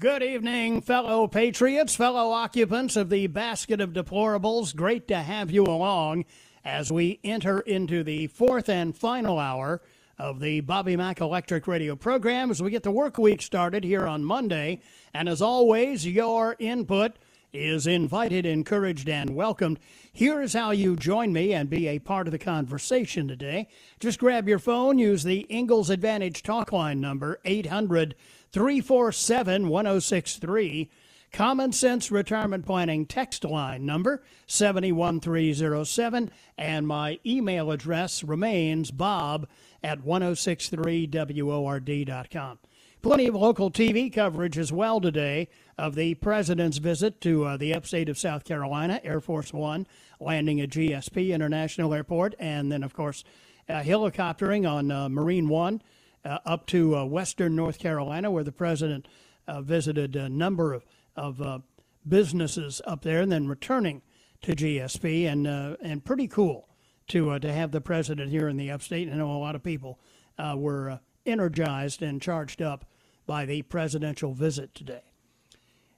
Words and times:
Good 0.00 0.22
evening, 0.22 0.80
fellow 0.80 1.28
patriots, 1.28 1.94
fellow 1.94 2.30
occupants 2.30 2.96
of 2.96 3.10
the 3.10 3.26
basket 3.26 3.82
of 3.82 3.92
deplorables. 3.92 4.74
Great 4.74 5.06
to 5.08 5.16
have 5.16 5.50
you 5.50 5.64
along 5.64 6.24
as 6.64 6.90
we 6.90 7.20
enter 7.22 7.60
into 7.60 8.02
the 8.02 8.28
fourth 8.28 8.70
and 8.70 8.96
final 8.96 9.38
hour 9.38 9.82
of 10.18 10.40
the 10.40 10.60
Bobby 10.60 10.96
Mack 10.96 11.20
Electric 11.20 11.66
Radio 11.66 11.96
program 11.96 12.50
as 12.50 12.62
we 12.62 12.70
get 12.70 12.82
the 12.82 12.90
work 12.90 13.18
week 13.18 13.42
started 13.42 13.84
here 13.84 14.06
on 14.06 14.24
Monday. 14.24 14.80
And 15.12 15.28
as 15.28 15.42
always, 15.42 16.06
your 16.06 16.56
input 16.58 17.18
is 17.52 17.86
invited, 17.86 18.46
encouraged, 18.46 19.08
and 19.08 19.34
welcomed. 19.36 19.78
Here 20.12 20.40
is 20.40 20.54
how 20.54 20.70
you 20.70 20.96
join 20.96 21.32
me 21.32 21.52
and 21.52 21.68
be 21.68 21.88
a 21.88 21.98
part 21.98 22.26
of 22.26 22.32
the 22.32 22.38
conversation 22.38 23.28
today. 23.28 23.68
Just 23.98 24.18
grab 24.18 24.48
your 24.48 24.58
phone, 24.58 24.98
use 24.98 25.24
the 25.24 25.46
Ingalls 25.50 25.90
Advantage 25.90 26.42
talk 26.42 26.72
line 26.72 27.00
number 27.02 27.38
800 27.44 28.14
347 28.52 29.68
1063. 29.68 30.90
Common 31.32 31.72
Sense 31.72 32.10
Retirement 32.10 32.66
Planning 32.66 33.06
text 33.06 33.44
line 33.44 33.86
number 33.86 34.24
71307. 34.48 36.32
And 36.58 36.88
my 36.88 37.20
email 37.24 37.70
address 37.70 38.24
remains 38.24 38.90
bob 38.90 39.46
at 39.82 40.00
1063word.com. 40.00 42.58
Plenty 43.02 43.26
of 43.26 43.34
local 43.34 43.70
TV 43.70 44.12
coverage 44.12 44.58
as 44.58 44.70
well 44.70 45.00
today 45.00 45.48
of 45.78 45.94
the 45.94 46.12
president's 46.16 46.76
visit 46.76 47.18
to 47.22 47.44
uh, 47.44 47.56
the 47.56 47.72
upstate 47.72 48.10
of 48.10 48.18
South 48.18 48.44
Carolina, 48.44 49.00
Air 49.02 49.20
Force 49.20 49.54
One, 49.54 49.86
landing 50.18 50.60
at 50.60 50.68
GSP 50.68 51.30
International 51.30 51.94
Airport, 51.94 52.34
and 52.38 52.70
then, 52.70 52.82
of 52.82 52.92
course, 52.92 53.24
uh, 53.70 53.80
helicoptering 53.80 54.70
on 54.70 54.90
uh, 54.90 55.08
Marine 55.08 55.48
One 55.48 55.80
up 56.24 56.66
to 56.66 56.96
uh, 56.96 57.04
western 57.04 57.56
North 57.56 57.78
Carolina, 57.78 58.30
where 58.30 58.44
the 58.44 58.52
president 58.52 59.06
uh, 59.48 59.62
visited 59.62 60.16
a 60.16 60.28
number 60.28 60.72
of, 60.72 60.84
of 61.16 61.40
uh, 61.40 61.58
businesses 62.06 62.80
up 62.86 63.02
there, 63.02 63.20
and 63.20 63.32
then 63.32 63.48
returning 63.48 64.02
to 64.42 64.54
GSP, 64.54 65.26
and 65.26 65.46
uh, 65.46 65.76
and 65.82 66.04
pretty 66.04 66.28
cool 66.28 66.68
to 67.08 67.30
uh, 67.30 67.38
to 67.38 67.52
have 67.52 67.72
the 67.72 67.80
president 67.80 68.30
here 68.30 68.48
in 68.48 68.56
the 68.56 68.70
upstate. 68.70 69.10
I 69.10 69.16
know 69.16 69.32
a 69.32 69.38
lot 69.38 69.54
of 69.54 69.62
people 69.62 69.98
uh, 70.38 70.54
were 70.56 70.90
uh, 70.90 70.98
energized 71.26 72.02
and 72.02 72.22
charged 72.22 72.62
up 72.62 72.84
by 73.26 73.44
the 73.44 73.62
presidential 73.62 74.32
visit 74.32 74.74
today. 74.74 75.12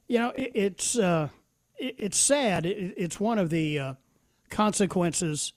You 0.09 0.19
know, 0.19 0.31
it, 0.31 0.53
it's 0.55 0.99
uh, 0.99 1.29
it, 1.79 1.95
it's 1.99 2.19
sad. 2.19 2.67
It, 2.67 2.95
it's 2.97 3.21
one 3.21 3.39
of 3.39 3.51
the 3.51 3.79
uh, 3.79 3.95
consequences 4.51 5.53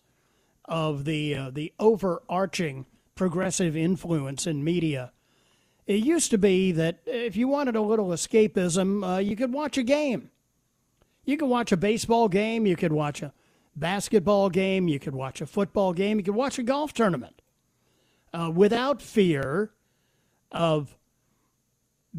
of 0.66 1.06
the 1.06 1.36
uh, 1.36 1.52
the 1.52 1.74
overarching 1.80 2.86
progressive 3.16 3.76
influence 3.76 4.46
in 4.46 4.64
media. 4.64 5.12
It 5.88 6.04
used 6.04 6.32
to 6.32 6.38
be 6.38 6.72
that 6.74 7.00
if 7.06 7.36
you 7.36 7.48
wanted 7.48 7.76
a 7.76 7.82
little 7.82 8.10
escapism, 8.10 9.16
uh, 9.16 9.20
you 9.20 9.36
could 9.36 9.54
watch 9.54 9.78
a 9.78 9.84
game. 9.84 10.32
You 11.24 11.38
could 11.38 11.50
watch 11.50 11.72
a 11.72 11.78
baseball 11.78 12.28
game. 12.28 12.66
You 12.66 12.76
could 12.76 12.92
watch 12.92 13.22
a 13.22 13.34
basketball 13.76 14.50
game. 14.50 14.88
You 14.88 15.00
could 15.00 15.16
watch 15.16 15.42
a 15.42 15.46
football 15.46 15.94
game. 15.94 16.18
You 16.18 16.24
could 16.24 16.36
watch 16.36 16.60
a 16.60 16.64
golf 16.64 16.94
tournament 16.94 17.42
uh, 18.34 18.52
without 18.54 19.02
fear 19.02 19.72
of 20.52 20.98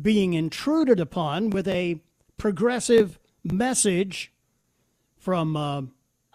being 0.01 0.35
intruded 0.35 1.01
upon 1.01 1.51
with 1.51 1.67
a 1.69 2.01
progressive 2.37 3.19
message 3.45 4.33
from 5.17 5.57
uh, 5.57 5.83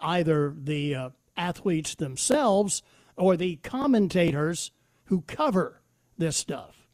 either 0.00 0.54
the 0.56 0.94
uh, 0.94 1.10
athletes 1.36 1.94
themselves 1.94 2.82
or 3.22 3.36
the 3.36 3.54
commentators 3.62 4.72
who 5.04 5.20
cover 5.28 5.80
this 6.18 6.36
stuff. 6.36 6.88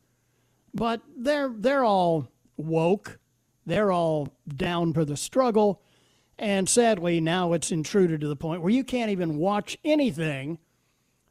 But 0.75 1.01
they're 1.17 1.51
they're 1.57 1.85
all 1.85 2.29
woke. 2.59 3.19
They're 3.65 3.91
all 3.91 4.35
down 4.47 4.93
for 4.93 5.07
the 5.07 5.17
struggle. 5.17 5.81
And 6.39 6.69
sadly, 6.69 7.19
now 7.19 7.55
it's 7.55 7.73
intruded 7.73 8.21
to 8.21 8.29
the 8.29 8.37
point 8.37 8.61
where 8.61 8.73
you 8.73 8.85
can't 8.85 9.11
even 9.11 9.39
watch 9.39 9.79
anything 9.83 10.59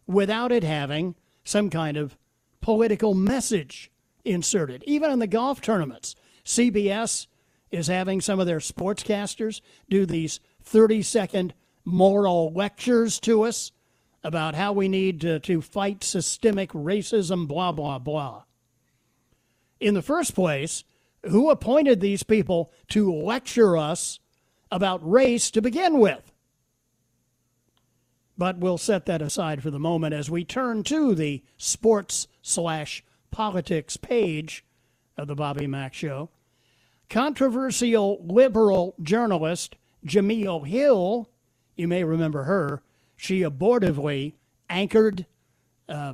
without 0.07 0.51
it 0.51 0.63
having 0.63 1.13
some 1.43 1.69
kind 1.69 1.95
of 1.95 2.17
political 2.59 3.13
message 3.13 3.91
inserted. 4.25 4.83
Even 4.87 5.11
in 5.11 5.19
the 5.19 5.27
golf 5.27 5.61
tournaments, 5.61 6.15
CBS 6.43 7.27
is 7.69 7.85
having 7.85 8.19
some 8.19 8.39
of 8.39 8.47
their 8.47 8.57
sportscasters 8.57 9.61
do 9.89 10.07
these 10.07 10.39
30 10.63 11.03
second 11.03 11.53
moral 11.85 12.51
lectures 12.51 13.19
to 13.19 13.43
us 13.43 13.71
about 14.27 14.55
how 14.55 14.73
we 14.73 14.89
need 14.89 15.21
to, 15.21 15.39
to 15.39 15.61
fight 15.61 16.03
systemic 16.03 16.69
racism, 16.73 17.47
blah, 17.47 17.71
blah, 17.71 17.97
blah. 17.97 18.43
In 19.79 19.93
the 19.93 20.01
first 20.01 20.35
place, 20.35 20.83
who 21.27 21.49
appointed 21.49 22.01
these 22.01 22.23
people 22.23 22.69
to 22.89 23.09
lecture 23.09 23.77
us 23.77 24.19
about 24.69 25.09
race 25.09 25.49
to 25.51 25.61
begin 25.61 25.99
with? 25.99 26.33
But 28.37 28.57
we'll 28.57 28.77
set 28.77 29.05
that 29.05 29.21
aside 29.21 29.63
for 29.63 29.71
the 29.71 29.79
moment 29.79 30.13
as 30.13 30.29
we 30.29 30.43
turn 30.43 30.83
to 30.83 31.15
the 31.15 31.41
sports 31.55 32.27
slash 32.41 33.05
politics 33.31 33.95
page 33.95 34.65
of 35.15 35.27
the 35.27 35.35
Bobby 35.35 35.67
Mack 35.67 35.93
Show. 35.93 36.31
Controversial 37.09 38.21
liberal 38.27 38.93
journalist 39.01 39.77
Jemele 40.05 40.67
Hill, 40.67 41.29
you 41.77 41.87
may 41.87 42.03
remember 42.03 42.43
her, 42.43 42.83
she 43.17 43.41
abortively 43.41 44.35
anchored 44.69 45.25
uh, 45.89 46.13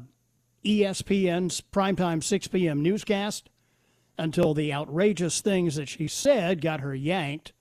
ESPN's 0.66 1.62
primetime 1.62 2.24
6 2.24 2.48
p.m. 2.48 2.82
newscast 2.82 3.50
until 4.18 4.54
the 4.54 4.74
outrageous 4.74 5.42
things 5.42 5.76
that 5.76 5.90
she 5.90 6.08
said 6.08 6.62
got 6.62 6.80
her 6.80 6.96
yanked. 6.96 7.52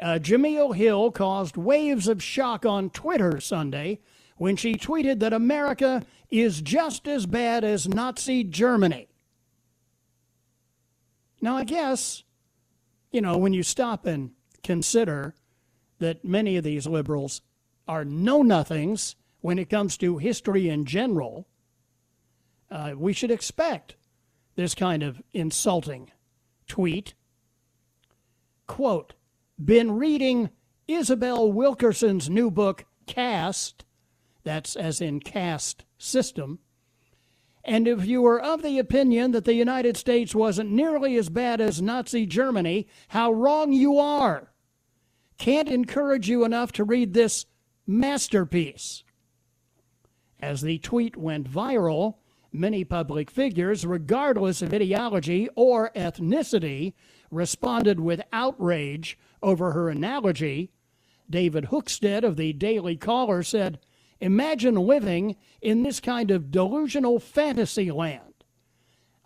Uh, 0.00 0.18
Jemele 0.20 0.74
Hill 0.74 1.10
caused 1.10 1.56
waves 1.56 2.08
of 2.08 2.22
shock 2.22 2.64
on 2.64 2.90
Twitter 2.90 3.40
Sunday 3.40 4.00
when 4.36 4.56
she 4.56 4.74
tweeted 4.74 5.18
that 5.20 5.32
America 5.32 6.04
is 6.30 6.62
just 6.62 7.06
as 7.06 7.26
bad 7.26 7.64
as 7.64 7.88
Nazi 7.88 8.44
Germany. 8.44 9.08
Now, 11.40 11.56
I 11.56 11.64
guess, 11.64 12.22
you 13.10 13.20
know, 13.20 13.36
when 13.36 13.52
you 13.52 13.62
stop 13.62 14.06
and 14.06 14.30
consider 14.62 15.34
that 15.98 16.24
many 16.24 16.56
of 16.56 16.64
these 16.64 16.86
liberals 16.86 17.42
are 17.92 18.06
know 18.06 18.40
nothings 18.40 19.16
when 19.42 19.58
it 19.58 19.68
comes 19.68 19.98
to 19.98 20.16
history 20.16 20.66
in 20.66 20.86
general, 20.86 21.46
uh, 22.70 22.94
we 22.96 23.12
should 23.12 23.30
expect 23.30 23.96
this 24.54 24.74
kind 24.74 25.02
of 25.02 25.20
insulting 25.34 26.10
tweet. 26.66 27.12
Quote, 28.66 29.12
been 29.62 29.92
reading 29.92 30.48
Isabel 30.88 31.52
Wilkerson's 31.52 32.30
new 32.30 32.50
book, 32.50 32.86
Caste, 33.06 33.84
that's 34.42 34.74
as 34.74 35.02
in 35.02 35.20
caste 35.20 35.84
system. 35.98 36.60
And 37.62 37.86
if 37.86 38.06
you 38.06 38.22
were 38.22 38.40
of 38.40 38.62
the 38.62 38.78
opinion 38.78 39.32
that 39.32 39.44
the 39.44 39.54
United 39.54 39.98
States 39.98 40.34
wasn't 40.34 40.70
nearly 40.70 41.18
as 41.18 41.28
bad 41.28 41.60
as 41.60 41.82
Nazi 41.82 42.24
Germany, 42.24 42.88
how 43.08 43.32
wrong 43.32 43.74
you 43.74 43.98
are. 43.98 44.50
Can't 45.36 45.68
encourage 45.68 46.30
you 46.30 46.44
enough 46.44 46.72
to 46.72 46.84
read 46.84 47.12
this 47.12 47.44
masterpiece. 47.86 49.04
As 50.40 50.62
the 50.62 50.78
tweet 50.78 51.16
went 51.16 51.50
viral, 51.50 52.16
many 52.52 52.84
public 52.84 53.30
figures, 53.30 53.86
regardless 53.86 54.62
of 54.62 54.74
ideology 54.74 55.48
or 55.54 55.90
ethnicity, 55.94 56.94
responded 57.30 58.00
with 58.00 58.22
outrage 58.32 59.18
over 59.42 59.72
her 59.72 59.88
analogy. 59.88 60.70
David 61.30 61.66
Hookstead 61.66 62.24
of 62.24 62.36
the 62.36 62.52
Daily 62.52 62.96
Caller 62.96 63.42
said, 63.42 63.78
Imagine 64.20 64.76
living 64.76 65.36
in 65.60 65.82
this 65.82 65.98
kind 65.98 66.30
of 66.30 66.50
delusional 66.50 67.18
fantasy 67.18 67.90
land. 67.90 68.44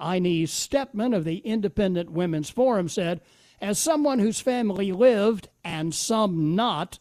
Inez 0.00 0.50
Stepman 0.50 1.14
of 1.14 1.24
the 1.24 1.38
Independent 1.38 2.10
Women's 2.10 2.50
Forum 2.50 2.88
said, 2.88 3.20
As 3.60 3.78
someone 3.78 4.18
whose 4.18 4.40
family 4.40 4.92
lived, 4.92 5.48
and 5.64 5.94
some 5.94 6.54
not, 6.54 6.98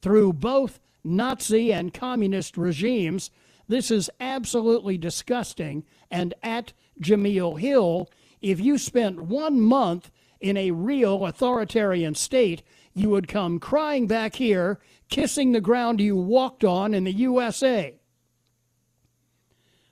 through 0.00 0.34
both 0.34 0.80
Nazi 1.06 1.72
and 1.72 1.94
communist 1.94 2.56
regimes, 2.56 3.30
this 3.68 3.90
is 3.90 4.10
absolutely 4.20 4.98
disgusting. 4.98 5.84
And 6.10 6.34
at 6.42 6.72
Jemele 7.00 7.58
Hill, 7.58 8.10
if 8.40 8.60
you 8.60 8.78
spent 8.78 9.22
one 9.22 9.60
month 9.60 10.10
in 10.40 10.56
a 10.56 10.70
real 10.72 11.24
authoritarian 11.24 12.14
state, 12.14 12.62
you 12.94 13.10
would 13.10 13.28
come 13.28 13.58
crying 13.58 14.06
back 14.06 14.36
here, 14.36 14.80
kissing 15.08 15.52
the 15.52 15.60
ground 15.60 16.00
you 16.00 16.16
walked 16.16 16.64
on 16.64 16.94
in 16.94 17.04
the 17.04 17.12
USA. 17.12 17.98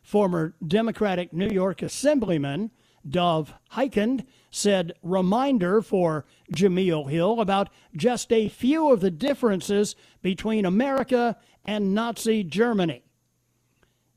Former 0.02 0.55
Democratic 0.67 1.32
New 1.32 1.49
York 1.49 1.82
Assemblyman 1.82 2.70
Dov 3.08 3.55
Hikind 3.72 4.25
said, 4.55 4.93
reminder 5.03 5.83
for 5.83 6.25
Jemele 6.53 7.11
Hill 7.11 7.41
about 7.41 7.71
just 7.97 8.33
a 8.33 8.49
few 8.49 8.93
of 8.93 9.01
the 9.01 9.11
differences 9.11 9.97
between 10.23 10.65
America 10.65 11.37
and 11.65 11.95
Nazi 11.95 12.45
Germany. 12.45 13.03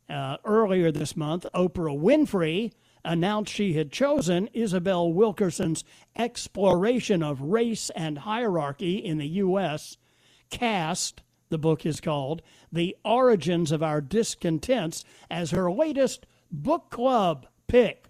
Uh, 0.09 0.37
earlier 0.45 0.91
this 0.91 1.17
month, 1.17 1.45
Oprah 1.53 1.99
Winfrey 1.99 2.71
announced 3.03 3.51
she 3.51 3.73
had 3.73 3.91
chosen 3.91 4.47
Isabel 4.53 5.11
Wilkerson's 5.11 5.83
exploration 6.15 7.23
of 7.23 7.41
race 7.41 7.89
and 7.95 8.19
hierarchy 8.19 8.97
in 8.97 9.17
the 9.17 9.27
U.S. 9.27 9.97
Caste, 10.49 11.21
the 11.49 11.57
book 11.57 11.85
is 11.85 11.99
called, 11.99 12.41
The 12.71 12.95
Origins 13.03 13.71
of 13.71 13.81
Our 13.81 14.01
Discontents, 14.01 15.03
as 15.31 15.51
her 15.51 15.71
latest 15.71 16.25
book 16.51 16.89
club 16.89 17.47
pick. 17.67 18.09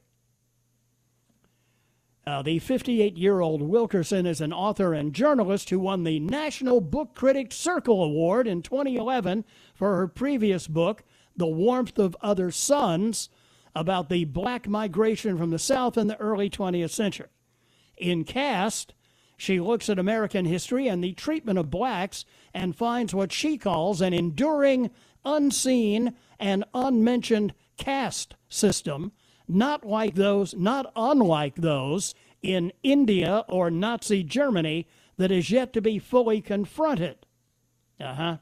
Uh, 2.27 2.41
the 2.41 2.59
58 2.59 3.15
year 3.15 3.39
old 3.39 3.61
Wilkerson 3.61 4.25
is 4.25 4.41
an 4.41 4.51
author 4.51 4.93
and 4.93 5.13
journalist 5.13 5.69
who 5.69 5.79
won 5.79 6.03
the 6.03 6.19
National 6.19 6.81
Book 6.81 7.15
Critics 7.15 7.55
Circle 7.55 8.03
Award 8.03 8.47
in 8.47 8.61
2011 8.61 9.45
for 9.73 9.95
her 9.95 10.09
previous 10.09 10.67
book, 10.67 11.05
The 11.37 11.47
Warmth 11.47 11.97
of 11.97 12.17
Other 12.19 12.51
Suns, 12.51 13.29
about 13.73 14.09
the 14.09 14.25
black 14.25 14.67
migration 14.67 15.37
from 15.37 15.51
the 15.51 15.57
South 15.57 15.97
in 15.97 16.07
the 16.07 16.19
early 16.19 16.49
20th 16.49 16.89
century. 16.89 17.29
In 17.95 18.25
Caste, 18.25 18.93
she 19.37 19.61
looks 19.61 19.87
at 19.87 19.97
American 19.97 20.43
history 20.43 20.89
and 20.89 21.01
the 21.01 21.13
treatment 21.13 21.57
of 21.57 21.71
blacks 21.71 22.25
and 22.53 22.75
finds 22.75 23.15
what 23.15 23.31
she 23.31 23.57
calls 23.57 24.01
an 24.01 24.13
enduring, 24.13 24.91
unseen, 25.23 26.13
and 26.37 26.65
unmentioned 26.73 27.53
caste 27.77 28.35
system, 28.49 29.13
not 29.47 29.85
like 29.85 30.15
those, 30.15 30.53
not 30.55 30.91
unlike 30.95 31.55
those 31.55 32.13
in 32.41 32.71
India 32.83 33.45
or 33.47 33.71
Nazi 33.71 34.23
Germany 34.23 34.87
that 35.17 35.31
is 35.31 35.49
yet 35.49 35.73
to 35.73 35.81
be 35.81 35.99
fully 35.99 36.41
confronted. 36.41 37.25
Uh 37.99 38.13
huh. 38.13 38.37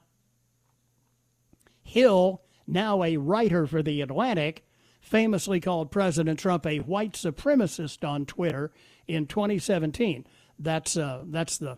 Hill, 1.83 2.41
now 2.67 3.03
a 3.03 3.17
writer 3.17 3.67
for 3.67 3.81
The 3.81 4.01
Atlantic, 4.01 4.65
famously 4.99 5.59
called 5.59 5.91
President 5.91 6.39
Trump 6.39 6.65
a 6.65 6.79
white 6.79 7.13
supremacist 7.13 8.07
on 8.07 8.25
Twitter 8.25 8.71
in 9.07 9.27
2017. 9.27 10.25
That's, 10.57 10.97
uh, 10.97 11.23
that's 11.27 11.57
the 11.57 11.77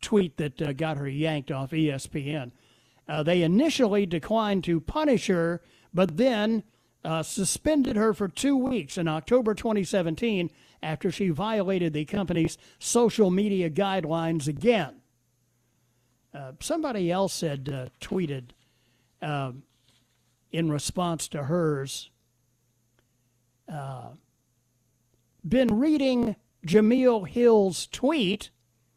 tweet 0.00 0.36
that 0.36 0.62
uh, 0.62 0.72
got 0.72 0.96
her 0.96 1.08
yanked 1.08 1.50
off 1.50 1.72
ESPN. 1.72 2.52
Uh, 3.08 3.22
they 3.22 3.42
initially 3.42 4.06
declined 4.06 4.62
to 4.64 4.80
punish 4.80 5.26
her, 5.26 5.60
but 5.92 6.16
then 6.18 6.62
uh, 7.08 7.22
suspended 7.22 7.96
her 7.96 8.12
for 8.12 8.28
two 8.28 8.54
weeks 8.54 8.98
in 8.98 9.08
October 9.08 9.54
2017 9.54 10.50
after 10.82 11.10
she 11.10 11.30
violated 11.30 11.94
the 11.94 12.04
company's 12.04 12.58
social 12.78 13.30
media 13.30 13.70
guidelines 13.70 14.46
again. 14.46 14.96
Uh, 16.34 16.52
somebody 16.60 17.10
else 17.10 17.40
had 17.40 17.66
uh, 17.70 17.86
tweeted 17.98 18.50
um, 19.22 19.62
in 20.52 20.70
response 20.70 21.28
to 21.28 21.44
hers 21.44 22.10
uh, 23.72 24.08
been 25.48 25.78
reading 25.78 26.36
Jemele 26.66 27.26
Hill's 27.26 27.86
tweet 27.86 28.50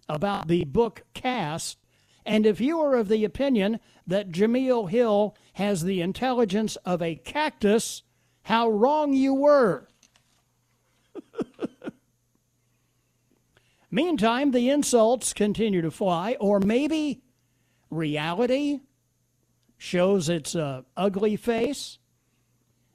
about 0.10 0.50
the 0.50 0.66
book 0.66 1.04
Caste, 1.14 1.78
and 2.26 2.46
if 2.46 2.62
you 2.62 2.80
are 2.80 2.96
of 2.96 3.08
the 3.08 3.26
opinion 3.26 3.80
that 4.06 4.32
Jemele 4.32 4.90
Hill 4.90 5.36
has 5.54 5.84
the 5.84 6.02
intelligence 6.02 6.76
of 6.78 7.02
a 7.02 7.16
cactus, 7.16 8.04
how 8.44 8.70
wrong 8.70 9.14
you 9.14 9.34
were. 9.34 9.88
Meantime, 13.92 14.52
the 14.52 14.70
insults 14.70 15.34
continue 15.34 15.82
to 15.82 15.92
fly, 15.92 16.38
or 16.40 16.60
maybe 16.60 17.22
reality 17.90 18.80
shows 19.78 20.30
its 20.30 20.56
uh, 20.56 20.84
ugly 20.96 21.36
face. 21.36 21.98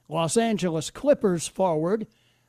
Los 0.08 0.36
Angeles 0.36 0.90
Clippers 0.90 1.48
forward 1.48 2.06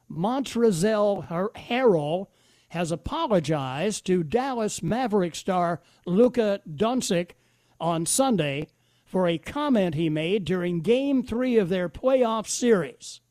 Montrezl 0.09 1.27
Harrell 1.27 2.27
has 2.69 2.91
apologized 2.91 4.05
to 4.05 4.23
Dallas 4.23 4.83
Maverick 4.83 5.35
star 5.35 5.81
Luka 6.05 6.61
Doncic 6.69 7.31
on 7.79 8.05
Sunday 8.05 8.67
for 9.05 9.27
a 9.27 9.37
comment 9.37 9.95
he 9.95 10.09
made 10.09 10.43
during 10.43 10.81
Game 10.81 11.23
3 11.23 11.57
of 11.57 11.69
their 11.69 11.87
playoff 11.87 12.47
series. 12.47 13.21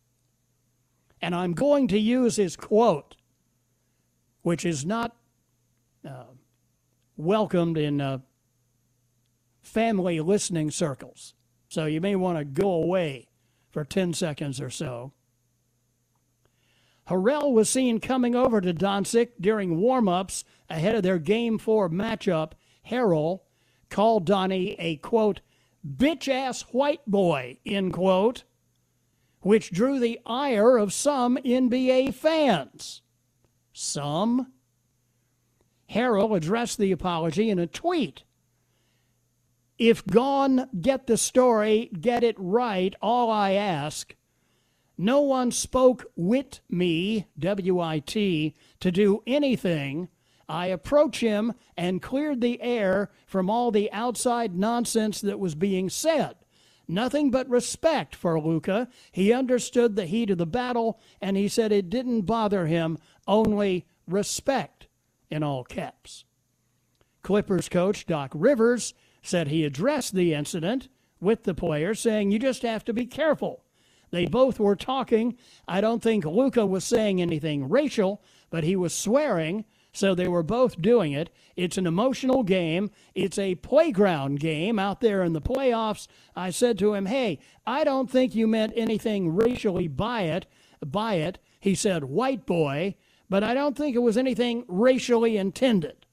And 1.20 1.34
I'm 1.34 1.52
going 1.52 1.88
to 1.88 1.98
use 1.98 2.36
his 2.36 2.56
quote, 2.56 3.16
which 4.42 4.64
is 4.64 4.86
not 4.86 5.16
uh, 6.06 6.24
welcomed 7.16 7.76
in 7.76 8.00
uh, 8.00 8.18
family 9.60 10.20
listening 10.20 10.70
circles. 10.70 11.34
So 11.68 11.84
you 11.84 12.00
may 12.00 12.16
want 12.16 12.38
to 12.38 12.44
go 12.44 12.70
away 12.70 13.28
for 13.70 13.84
10 13.84 14.14
seconds 14.14 14.60
or 14.60 14.70
so. 14.70 15.12
Harrell 17.08 17.52
was 17.52 17.70
seen 17.70 18.00
coming 18.00 18.34
over 18.34 18.60
to 18.60 18.74
Doncic 18.74 19.30
during 19.40 19.78
warm-ups 19.78 20.44
ahead 20.68 20.94
of 20.94 21.02
their 21.02 21.18
Game 21.18 21.58
4 21.58 21.88
matchup. 21.88 22.52
Harrell 22.90 23.40
called 23.90 24.26
Donnie 24.26 24.74
a, 24.78 24.96
quote, 24.96 25.40
bitch-ass 25.86 26.62
white 26.72 27.06
boy, 27.06 27.58
end 27.64 27.92
quote, 27.92 28.44
which 29.40 29.70
drew 29.70 30.00
the 30.00 30.20
ire 30.26 30.76
of 30.76 30.92
some 30.92 31.36
NBA 31.36 32.14
fans. 32.14 33.02
Some? 33.72 34.52
Harrell 35.90 36.36
addressed 36.36 36.78
the 36.78 36.90
apology 36.90 37.48
in 37.48 37.58
a 37.58 37.66
tweet 37.66 38.24
if 39.78 40.06
gone, 40.06 40.68
get 40.80 41.06
the 41.06 41.16
story, 41.16 41.90
get 42.00 42.24
it 42.24 42.36
right, 42.38 42.94
all 43.02 43.30
I 43.30 43.52
ask. 43.52 44.14
No 44.98 45.20
one 45.20 45.50
spoke 45.50 46.06
wit 46.16 46.60
me, 46.70 47.26
W 47.38 47.80
I 47.80 47.98
T, 47.98 48.54
to 48.80 48.90
do 48.90 49.22
anything. 49.26 50.08
I 50.48 50.66
approached 50.66 51.20
him 51.20 51.54
and 51.76 52.00
cleared 52.00 52.40
the 52.40 52.62
air 52.62 53.10
from 53.26 53.50
all 53.50 53.70
the 53.70 53.92
outside 53.92 54.54
nonsense 54.54 55.20
that 55.20 55.40
was 55.40 55.54
being 55.54 55.90
said. 55.90 56.36
Nothing 56.88 57.30
but 57.30 57.48
respect 57.50 58.14
for 58.14 58.40
Luka. 58.40 58.88
He 59.10 59.32
understood 59.32 59.96
the 59.96 60.06
heat 60.06 60.30
of 60.30 60.38
the 60.38 60.46
battle, 60.46 61.00
and 61.20 61.36
he 61.36 61.48
said 61.48 61.72
it 61.72 61.90
didn't 61.90 62.22
bother 62.22 62.66
him, 62.66 62.96
only 63.26 63.86
respect 64.06 64.86
in 65.28 65.42
all 65.42 65.64
caps. 65.64 66.24
Clippers 67.22 67.68
coach 67.68 68.06
Doc 68.06 68.30
Rivers 68.32 68.94
said 69.20 69.48
he 69.48 69.64
addressed 69.64 70.14
the 70.14 70.32
incident 70.32 70.88
with 71.20 71.42
the 71.42 71.54
players, 71.54 71.98
saying, 71.98 72.30
You 72.30 72.38
just 72.38 72.62
have 72.62 72.84
to 72.84 72.92
be 72.92 73.04
careful. 73.04 73.64
They 74.10 74.26
both 74.26 74.60
were 74.60 74.76
talking. 74.76 75.36
I 75.66 75.80
don't 75.80 76.02
think 76.02 76.24
Luka 76.24 76.64
was 76.64 76.84
saying 76.84 77.20
anything 77.20 77.68
racial, 77.68 78.22
but 78.50 78.64
he 78.64 78.76
was 78.76 78.94
swearing, 78.94 79.64
so 79.92 80.14
they 80.14 80.28
were 80.28 80.42
both 80.42 80.80
doing 80.80 81.12
it. 81.12 81.30
It's 81.56 81.78
an 81.78 81.86
emotional 81.86 82.42
game. 82.42 82.90
It's 83.14 83.38
a 83.38 83.56
playground 83.56 84.40
game 84.40 84.78
out 84.78 85.00
there 85.00 85.22
in 85.22 85.32
the 85.32 85.40
playoffs. 85.40 86.06
I 86.34 86.50
said 86.50 86.78
to 86.78 86.94
him, 86.94 87.06
Hey, 87.06 87.40
I 87.66 87.82
don't 87.82 88.10
think 88.10 88.34
you 88.34 88.46
meant 88.46 88.74
anything 88.76 89.34
racially 89.34 89.88
by 89.88 90.22
it. 90.22 90.46
By 90.84 91.14
it. 91.14 91.38
He 91.58 91.74
said, 91.74 92.04
White 92.04 92.46
boy, 92.46 92.96
but 93.28 93.42
I 93.42 93.54
don't 93.54 93.76
think 93.76 93.96
it 93.96 94.00
was 94.00 94.16
anything 94.16 94.64
racially 94.68 95.36
intended. 95.36 96.06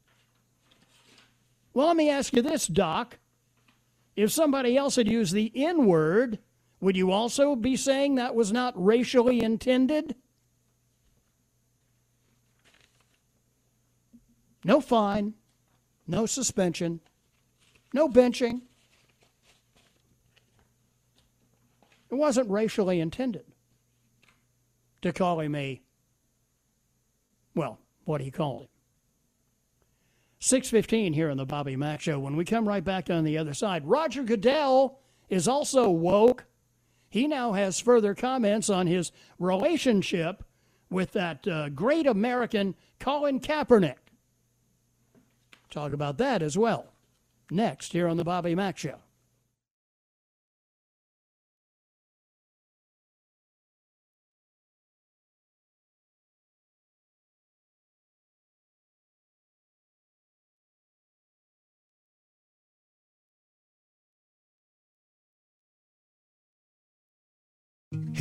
Well, 1.74 1.88
let 1.88 1.98
me 1.98 2.10
ask 2.10 2.34
you 2.34 2.42
this, 2.42 2.68
Doc. 2.68 3.20
If 4.16 4.32
somebody 4.32 4.78
else 4.78 4.96
had 4.96 5.08
used 5.08 5.34
the 5.34 5.52
N 5.56 5.86
word, 5.86 6.40
would 6.84 6.98
you 6.98 7.12
also 7.12 7.56
be 7.56 7.78
saying 7.78 8.16
that 8.16 8.36
was 8.36 8.52
not 8.52 8.74
racially 8.76 9.42
intended? 9.42 10.16
No 14.66 14.82
fine, 14.82 15.34
no 16.06 16.26
suspension, 16.26 17.00
no 17.94 18.10
benching. 18.10 18.64
It 22.12 22.16
wasn't 22.16 22.50
racially 22.50 23.00
intended 23.00 23.46
to 25.02 25.14
call 25.14 25.40
him 25.40 25.56
a, 25.56 25.82
well, 27.56 27.80
what 28.04 28.20
he 28.20 28.30
called 28.30 28.64
him. 28.64 28.68
615 30.40 31.14
here 31.14 31.30
on 31.30 31.38
the 31.38 31.46
Bobby 31.46 31.78
Mack 31.78 32.02
Show. 32.02 32.20
When 32.20 32.36
we 32.36 32.44
come 32.44 32.68
right 32.68 32.84
back 32.84 33.10
on 33.10 33.24
the 33.24 33.38
other 33.38 33.54
side, 33.54 33.88
Roger 33.88 34.24
Goodell 34.24 35.00
is 35.30 35.48
also 35.48 35.90
woke. 35.90 36.44
He 37.14 37.28
now 37.28 37.52
has 37.52 37.80
further 37.80 38.16
comments 38.16 38.72
on 38.72 38.88
his 38.88 39.12
relationship 39.38 40.44
with 40.90 41.12
that 41.12 41.48
uh, 41.48 41.70
great 41.70 42.08
American 42.08 42.74
Colin 43.00 43.40
Kaepernick. 43.40 43.98
Talk 45.70 45.94
about 45.94 46.18
that 46.18 46.42
as 46.42 46.58
well. 46.58 46.88
Next, 47.52 47.94
here 47.94 48.08
on 48.08 48.18
the 48.18 48.24
Bobby 48.24 48.56
Mack 48.56 48.80
Show. 48.80 48.96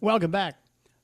Welcome 0.00 0.30
back. 0.30 0.54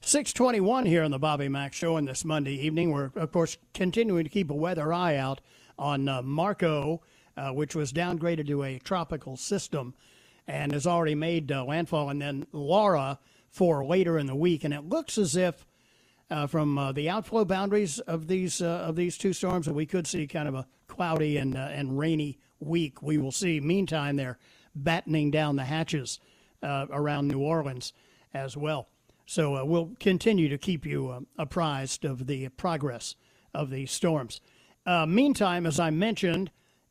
621 0.02 0.86
here 0.86 1.02
on 1.02 1.10
the 1.10 1.18
Bobby 1.18 1.48
Mack 1.48 1.72
Show 1.72 1.96
on 1.96 2.04
this 2.04 2.24
Monday 2.24 2.54
evening. 2.64 2.92
We're, 2.92 3.10
of 3.16 3.32
course, 3.32 3.58
continuing 3.72 4.22
to 4.22 4.30
keep 4.30 4.52
a 4.52 4.54
weather 4.54 4.92
eye 4.92 5.16
out 5.16 5.40
on 5.76 6.08
uh, 6.08 6.22
Marco, 6.22 7.02
uh, 7.36 7.50
which 7.50 7.74
was 7.74 7.92
downgraded 7.92 8.46
to 8.46 8.62
a 8.62 8.78
tropical 8.78 9.36
system 9.36 9.94
and 10.46 10.70
has 10.70 10.86
already 10.86 11.16
made 11.16 11.50
uh, 11.50 11.64
landfall, 11.64 12.08
and 12.08 12.22
then 12.22 12.46
Laura 12.52 13.18
for 13.50 13.84
later 13.84 14.16
in 14.16 14.26
the 14.26 14.36
week. 14.36 14.62
And 14.62 14.72
it 14.72 14.88
looks 14.88 15.18
as 15.18 15.34
if 15.34 15.66
uh, 16.30 16.46
from 16.46 16.78
uh, 16.78 16.92
the 16.92 17.10
outflow 17.10 17.44
boundaries 17.44 17.98
of 17.98 18.28
these 18.28 18.62
uh, 18.62 18.84
of 18.86 18.94
these 18.94 19.18
two 19.18 19.32
storms 19.32 19.66
that 19.66 19.74
we 19.74 19.86
could 19.86 20.06
see 20.06 20.28
kind 20.28 20.46
of 20.46 20.54
a 20.54 20.68
cloudy 20.86 21.36
and 21.36 21.56
and 21.56 21.98
rainy 21.98 22.38
week. 22.60 23.02
We 23.02 23.18
will 23.18 23.32
see. 23.32 23.58
Meantime, 23.58 24.14
they're 24.14 24.38
battening 24.72 25.32
down 25.32 25.56
the 25.56 25.64
hatches 25.64 26.20
around 26.62 27.26
New 27.26 27.40
Orleans 27.40 27.92
as 28.34 28.56
well. 28.56 28.88
So 29.26 29.56
uh, 29.56 29.64
we'll 29.64 29.92
continue 30.00 30.48
to 30.48 30.58
keep 30.58 30.84
you 30.84 31.08
uh, 31.08 31.20
apprised 31.38 32.04
of 32.04 32.26
the 32.26 32.48
progress 32.50 33.16
of 33.54 33.70
these 33.70 33.90
storms. 33.90 34.40
Uh, 34.84 35.06
meantime, 35.06 35.64
as 35.64 35.80
I 35.80 35.90
mentioned, 35.90 36.50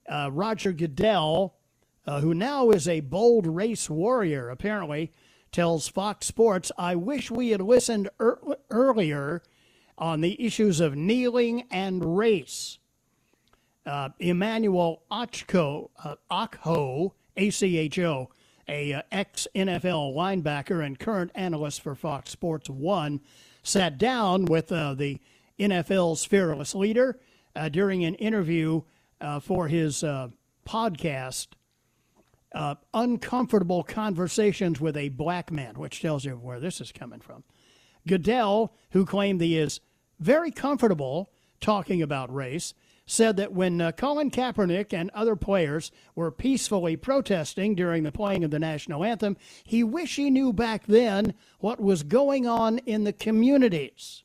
uh, 0.09 0.29
Roger 0.31 0.73
Goodell, 0.73 1.55
uh, 2.07 2.21
who 2.21 2.33
now 2.33 2.71
is 2.71 2.87
a 2.87 3.01
bold 3.01 3.45
race 3.45 3.89
warrior, 3.89 4.49
apparently, 4.49 5.11
tells 5.51 5.87
Fox 5.87 6.25
Sports, 6.25 6.71
I 6.77 6.95
wish 6.95 7.29
we 7.29 7.49
had 7.49 7.61
listened 7.61 8.09
ear 8.19 8.39
earlier 8.71 9.43
on 9.97 10.21
the 10.21 10.43
issues 10.43 10.79
of 10.79 10.95
kneeling 10.95 11.65
and 11.69 12.17
race. 12.17 12.79
Uh, 13.85 14.09
Emmanuel 14.17 15.03
Ochko, 15.11 15.89
Acho, 16.31 17.11
A-C-H-O, 17.37 18.29
a 18.67 18.93
uh, 18.93 19.01
ex-NFL 19.11 20.13
linebacker 20.15 20.85
and 20.85 20.99
current 20.99 21.31
analyst 21.35 21.81
for 21.81 21.95
Fox 21.95 22.31
Sports 22.31 22.69
1, 22.69 23.21
sat 23.63 23.97
down 23.97 24.45
with 24.45 24.71
uh, 24.71 24.93
the 24.93 25.19
NFL's 25.59 26.25
fearless 26.25 26.75
leader 26.75 27.19
uh, 27.55 27.69
during 27.69 28.03
an 28.03 28.15
interview 28.15 28.81
uh, 29.21 29.39
for 29.39 29.67
his 29.67 30.03
uh, 30.03 30.29
podcast, 30.67 31.47
Uncomfortable 32.93 33.83
Conversations 33.83 34.79
with 34.79 34.95
a 34.95 35.09
Black 35.09 35.51
Man, 35.51 35.75
which 35.75 36.01
tells 36.01 36.23
you 36.25 36.33
where 36.33 36.59
this 36.59 36.79
is 36.79 36.91
coming 36.91 37.19
from. 37.19 37.43
Goodell, 38.07 38.75
who 38.91 39.05
claimed 39.05 39.41
he 39.41 39.57
is 39.57 39.79
very 40.19 40.51
comfortable 40.51 41.31
talking 41.59 42.01
about 42.01 42.33
race, 42.33 42.73
said 43.05 43.37
that 43.37 43.51
when 43.51 43.81
uh, 43.81 43.91
Colin 43.91 44.31
Kaepernick 44.31 44.93
and 44.93 45.09
other 45.11 45.35
players 45.35 45.91
were 46.15 46.31
peacefully 46.31 46.95
protesting 46.95 47.75
during 47.75 48.03
the 48.03 48.11
playing 48.11 48.43
of 48.43 48.51
the 48.51 48.59
national 48.59 49.03
anthem, 49.03 49.35
he 49.63 49.83
wished 49.83 50.15
he 50.15 50.29
knew 50.29 50.53
back 50.53 50.85
then 50.85 51.33
what 51.59 51.81
was 51.81 52.03
going 52.03 52.47
on 52.47 52.77
in 52.79 53.03
the 53.03 53.13
communities. 53.13 54.23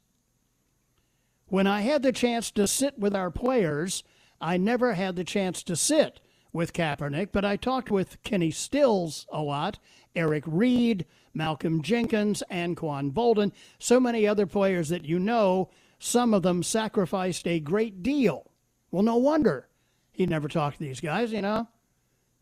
When 1.46 1.66
I 1.66 1.80
had 1.80 2.02
the 2.02 2.12
chance 2.12 2.50
to 2.52 2.66
sit 2.66 2.98
with 2.98 3.16
our 3.16 3.30
players, 3.30 4.04
I 4.40 4.56
never 4.56 4.94
had 4.94 5.16
the 5.16 5.24
chance 5.24 5.62
to 5.64 5.76
sit 5.76 6.20
with 6.52 6.72
Kaepernick, 6.72 7.30
but 7.32 7.44
I 7.44 7.56
talked 7.56 7.90
with 7.90 8.22
Kenny 8.22 8.50
Stills 8.50 9.26
a 9.32 9.42
lot, 9.42 9.78
Eric 10.14 10.44
Reid, 10.46 11.04
Malcolm 11.34 11.82
Jenkins, 11.82 12.42
and 12.48 12.76
Quan 12.76 13.10
Boldin, 13.10 13.52
so 13.78 13.98
many 13.98 14.26
other 14.26 14.46
players 14.46 14.88
that 14.88 15.04
you 15.04 15.18
know, 15.18 15.70
some 15.98 16.32
of 16.32 16.42
them 16.42 16.62
sacrificed 16.62 17.46
a 17.46 17.60
great 17.60 18.02
deal. 18.02 18.47
Well, 18.90 19.02
no 19.02 19.16
wonder 19.16 19.68
he 20.10 20.26
never 20.26 20.48
talked 20.48 20.78
to 20.78 20.84
these 20.84 21.00
guys, 21.00 21.32
you 21.32 21.42
know. 21.42 21.68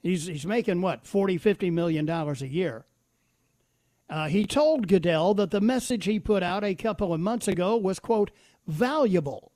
He's, 0.03 0.27
he's 0.27 0.47
making 0.47 0.81
what, 0.81 1.07
40, 1.07 1.37
50 1.39 1.71
million 1.71 2.07
dollars 2.07 2.41
a 2.41 2.49
year. 2.49 2.87
Uh, 4.09 4.29
he 4.29 4.47
told 4.47 4.89
Goodell 4.89 5.35
that 5.35 5.51
the 5.51 5.61
message 5.61 6.05
he 6.05 6.21
put 6.21 6.43
out 6.43 6.63
a 6.65 6.75
couple 6.75 7.13
of 7.13 7.21
months 7.21 7.49
ago 7.49 7.77
was, 7.77 7.99
quote, 7.99 8.31
valuable. 8.67 9.53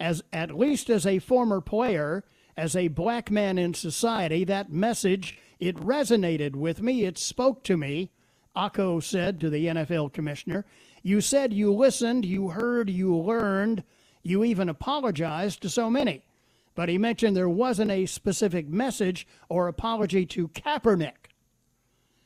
As 0.00 0.22
at 0.32 0.58
least 0.58 0.90
as 0.90 1.06
a 1.06 1.20
former 1.20 1.60
player, 1.60 2.24
as 2.56 2.74
a 2.74 2.88
black 2.88 3.30
man 3.30 3.56
in 3.56 3.72
society, 3.72 4.44
that 4.44 4.72
message, 4.72 5.38
it 5.60 5.76
resonated 5.76 6.56
with 6.56 6.82
me. 6.82 7.04
It 7.04 7.16
spoke 7.18 7.62
to 7.64 7.76
me, 7.76 8.10
Acho 8.56 9.02
said 9.02 9.40
to 9.40 9.48
the 9.48 9.66
NFL 9.66 10.12
commissioner. 10.12 10.66
You 11.02 11.20
said 11.20 11.52
you 11.52 11.72
listened, 11.72 12.24
you 12.24 12.48
heard, 12.48 12.90
you 12.90 13.16
learned, 13.16 13.84
you 14.28 14.44
even 14.44 14.68
apologized 14.68 15.62
to 15.62 15.68
so 15.68 15.90
many. 15.90 16.24
But 16.74 16.88
he 16.88 16.98
mentioned 16.98 17.36
there 17.36 17.48
wasn't 17.48 17.90
a 17.90 18.06
specific 18.06 18.68
message 18.68 19.26
or 19.48 19.66
apology 19.68 20.26
to 20.26 20.48
Kaepernick. 20.48 21.32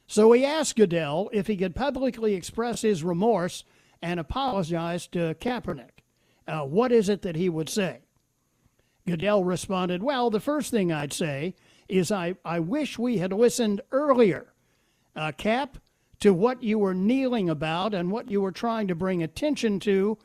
So 0.06 0.32
he 0.32 0.44
asked 0.44 0.76
Goodell 0.76 1.30
if 1.32 1.46
he 1.46 1.56
could 1.56 1.74
publicly 1.74 2.34
express 2.34 2.82
his 2.82 3.02
remorse 3.02 3.64
and 4.02 4.20
apologize 4.20 5.06
to 5.08 5.34
Kaepernick. 5.34 6.02
Uh, 6.46 6.62
what 6.62 6.92
is 6.92 7.08
it 7.08 7.22
that 7.22 7.36
he 7.36 7.48
would 7.48 7.68
say? 7.68 8.00
Goodell 9.06 9.44
responded, 9.44 10.02
Well, 10.02 10.28
the 10.28 10.40
first 10.40 10.70
thing 10.70 10.92
I'd 10.92 11.12
say 11.12 11.54
is 11.88 12.12
I, 12.12 12.34
I 12.44 12.60
wish 12.60 12.98
we 12.98 13.18
had 13.18 13.32
listened 13.32 13.80
earlier 13.90 14.52
uh, 15.16 15.32
Cap, 15.32 15.78
to 16.20 16.32
what 16.32 16.62
you 16.62 16.78
were 16.78 16.94
kneeling 16.94 17.50
about 17.50 17.94
and 17.94 18.10
what 18.10 18.30
you 18.30 18.40
were 18.40 18.52
trying 18.52 18.88
to 18.88 18.94
bring 18.94 19.22
attention 19.22 19.80
to. 19.80 20.16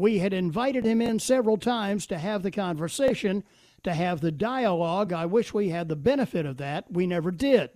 We 0.00 0.20
had 0.20 0.32
invited 0.32 0.86
him 0.86 1.02
in 1.02 1.18
several 1.18 1.58
times 1.58 2.06
to 2.06 2.16
have 2.16 2.42
the 2.42 2.50
conversation, 2.50 3.44
to 3.82 3.92
have 3.92 4.22
the 4.22 4.32
dialogue. 4.32 5.12
I 5.12 5.26
wish 5.26 5.52
we 5.52 5.68
had 5.68 5.90
the 5.90 5.94
benefit 5.94 6.46
of 6.46 6.56
that. 6.56 6.90
We 6.90 7.06
never 7.06 7.30
did. 7.30 7.68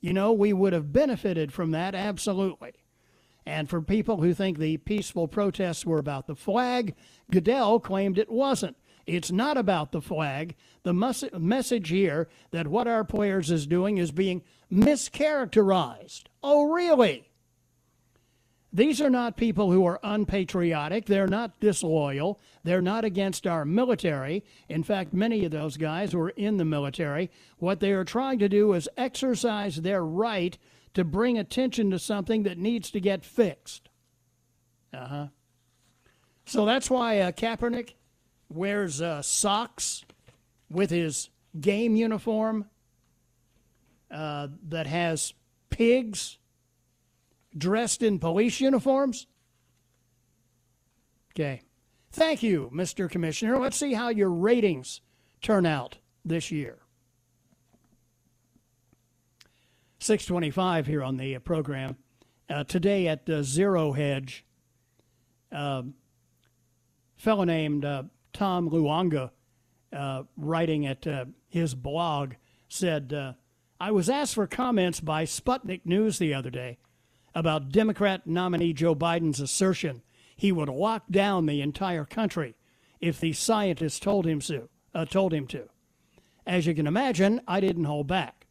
You 0.00 0.12
know, 0.12 0.32
we 0.32 0.52
would 0.52 0.72
have 0.72 0.92
benefited 0.92 1.52
from 1.52 1.72
that 1.72 1.96
absolutely. 1.96 2.74
And 3.44 3.68
for 3.68 3.82
people 3.82 4.20
who 4.20 4.34
think 4.34 4.58
the 4.58 4.76
peaceful 4.76 5.26
protests 5.26 5.84
were 5.84 5.98
about 5.98 6.28
the 6.28 6.36
flag, 6.36 6.94
Goodell 7.28 7.80
claimed 7.80 8.18
it 8.18 8.30
wasn't. 8.30 8.76
It's 9.04 9.32
not 9.32 9.56
about 9.56 9.90
the 9.90 10.00
flag. 10.00 10.54
The 10.84 10.94
mus- 10.94 11.24
message 11.36 11.88
here 11.88 12.28
that 12.52 12.68
what 12.68 12.86
our 12.86 13.02
players 13.02 13.50
is 13.50 13.66
doing 13.66 13.98
is 13.98 14.12
being 14.12 14.42
mischaracterized. 14.72 16.26
Oh, 16.40 16.70
really? 16.70 17.32
These 18.74 19.00
are 19.00 19.08
not 19.08 19.36
people 19.36 19.70
who 19.70 19.86
are 19.86 20.00
unpatriotic. 20.02 21.06
They're 21.06 21.28
not 21.28 21.60
disloyal. 21.60 22.40
They're 22.64 22.82
not 22.82 23.04
against 23.04 23.46
our 23.46 23.64
military. 23.64 24.44
In 24.68 24.82
fact, 24.82 25.14
many 25.14 25.44
of 25.44 25.52
those 25.52 25.76
guys 25.76 26.12
were 26.12 26.30
in 26.30 26.56
the 26.56 26.64
military. 26.64 27.30
What 27.58 27.78
they 27.78 27.92
are 27.92 28.04
trying 28.04 28.40
to 28.40 28.48
do 28.48 28.72
is 28.72 28.88
exercise 28.96 29.76
their 29.76 30.04
right 30.04 30.58
to 30.94 31.04
bring 31.04 31.38
attention 31.38 31.92
to 31.92 32.00
something 32.00 32.42
that 32.42 32.58
needs 32.58 32.90
to 32.90 33.00
get 33.00 33.24
fixed. 33.24 33.90
Uh 34.92 35.06
huh. 35.06 35.26
So 36.44 36.66
that's 36.66 36.90
why 36.90 37.20
uh, 37.20 37.30
Kaepernick 37.30 37.94
wears 38.48 39.00
uh, 39.00 39.22
socks 39.22 40.04
with 40.68 40.90
his 40.90 41.30
game 41.60 41.94
uniform 41.94 42.64
uh, 44.10 44.48
that 44.68 44.88
has 44.88 45.32
pigs 45.70 46.38
dressed 47.56 48.02
in 48.02 48.18
police 48.18 48.60
uniforms. 48.60 49.26
Okay. 51.32 51.62
Thank 52.12 52.42
you, 52.44 52.70
Mr. 52.72 53.10
Commissioner. 53.10 53.58
Let's 53.58 53.76
see 53.76 53.94
how 53.94 54.08
your 54.08 54.30
ratings 54.30 55.00
turn 55.42 55.66
out 55.66 55.98
this 56.24 56.52
year. 56.52 56.78
625 59.98 60.86
here 60.86 61.02
on 61.02 61.16
the 61.16 61.38
program. 61.38 61.96
Uh, 62.48 62.62
today 62.62 63.08
at 63.08 63.28
uh, 63.28 63.42
Zero 63.42 63.92
Hedge, 63.92 64.44
uh, 65.50 65.82
fellow 67.16 67.44
named 67.44 67.84
uh, 67.84 68.04
Tom 68.32 68.70
Luongo, 68.70 69.30
uh, 69.92 70.22
writing 70.36 70.86
at 70.86 71.06
uh, 71.06 71.24
his 71.48 71.74
blog, 71.74 72.34
said, 72.68 73.34
I 73.80 73.90
was 73.90 74.08
asked 74.08 74.34
for 74.34 74.46
comments 74.46 75.00
by 75.00 75.24
Sputnik 75.24 75.80
News 75.84 76.18
the 76.18 76.34
other 76.34 76.50
day 76.50 76.78
about 77.34 77.70
Democrat 77.70 78.26
nominee 78.26 78.72
Joe 78.72 78.94
Biden's 78.94 79.40
assertion 79.40 80.02
he 80.36 80.52
would 80.52 80.68
lock 80.68 81.04
down 81.10 81.46
the 81.46 81.60
entire 81.60 82.04
country 82.04 82.56
if 83.00 83.20
the 83.20 83.32
scientists 83.32 83.98
told 83.98 84.26
him 84.26 84.40
to. 84.40 84.68
Uh, 84.94 85.04
told 85.04 85.32
him 85.32 85.46
to. 85.48 85.68
As 86.46 86.66
you 86.66 86.74
can 86.74 86.86
imagine, 86.86 87.40
I 87.48 87.60
didn't 87.60 87.84
hold 87.84 88.06
back. 88.06 88.46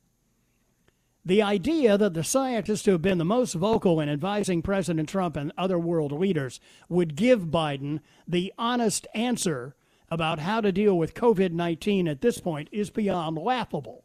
The 1.25 1.41
idea 1.41 1.97
that 1.97 2.13
the 2.13 2.23
scientists 2.23 2.83
who 2.85 2.91
have 2.91 3.01
been 3.01 3.17
the 3.17 3.23
most 3.23 3.53
vocal 3.53 4.01
in 4.01 4.09
advising 4.09 4.61
President 4.61 5.07
Trump 5.07 5.37
and 5.37 5.53
other 5.57 5.79
world 5.79 6.11
leaders 6.11 6.59
would 6.89 7.15
give 7.15 7.45
Biden 7.45 8.01
the 8.27 8.51
honest 8.57 9.07
answer 9.15 9.75
about 10.11 10.39
how 10.39 10.59
to 10.59 10.73
deal 10.73 10.97
with 10.97 11.13
COVID 11.13 11.53
19 11.53 12.09
at 12.09 12.19
this 12.19 12.39
point 12.39 12.67
is 12.73 12.89
beyond 12.89 13.37
laughable. 13.37 14.03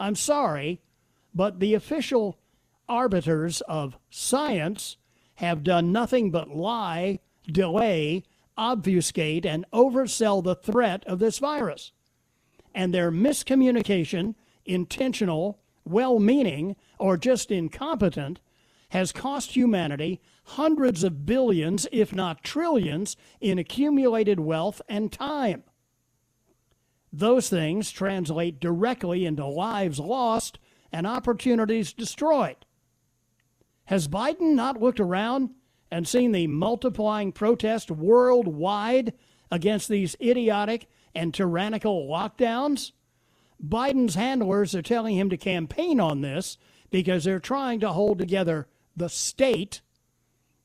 I'm 0.00 0.16
sorry, 0.16 0.80
but 1.32 1.60
the 1.60 1.74
official 1.74 2.38
arbiters 2.92 3.62
of 3.62 3.96
science 4.10 4.98
have 5.36 5.64
done 5.64 5.90
nothing 5.90 6.30
but 6.30 6.50
lie, 6.50 7.18
delay, 7.50 8.22
obfuscate, 8.58 9.46
and 9.46 9.64
oversell 9.72 10.44
the 10.44 10.54
threat 10.54 11.02
of 11.06 11.18
this 11.18 11.38
virus. 11.38 11.92
And 12.74 12.92
their 12.92 13.10
miscommunication, 13.10 14.34
intentional, 14.66 15.58
well 15.86 16.18
meaning, 16.20 16.76
or 16.98 17.16
just 17.16 17.50
incompetent, 17.50 18.40
has 18.90 19.10
cost 19.10 19.56
humanity 19.56 20.20
hundreds 20.44 21.02
of 21.02 21.24
billions, 21.24 21.86
if 21.92 22.14
not 22.14 22.44
trillions, 22.44 23.16
in 23.40 23.58
accumulated 23.58 24.38
wealth 24.38 24.82
and 24.86 25.10
time. 25.10 25.64
Those 27.10 27.48
things 27.48 27.90
translate 27.90 28.60
directly 28.60 29.24
into 29.24 29.46
lives 29.46 29.98
lost 29.98 30.58
and 30.92 31.06
opportunities 31.06 31.94
destroyed. 31.94 32.66
Has 33.92 34.08
Biden 34.08 34.54
not 34.54 34.80
looked 34.80 35.00
around 35.00 35.50
and 35.90 36.08
seen 36.08 36.32
the 36.32 36.46
multiplying 36.46 37.30
protest 37.30 37.90
worldwide 37.90 39.12
against 39.50 39.90
these 39.90 40.16
idiotic 40.18 40.88
and 41.14 41.34
tyrannical 41.34 42.08
lockdowns? 42.08 42.92
Biden's 43.62 44.14
handlers 44.14 44.74
are 44.74 44.80
telling 44.80 45.18
him 45.18 45.28
to 45.28 45.36
campaign 45.36 46.00
on 46.00 46.22
this 46.22 46.56
because 46.90 47.24
they're 47.24 47.38
trying 47.38 47.80
to 47.80 47.92
hold 47.92 48.18
together 48.18 48.66
the 48.96 49.10
state, 49.10 49.82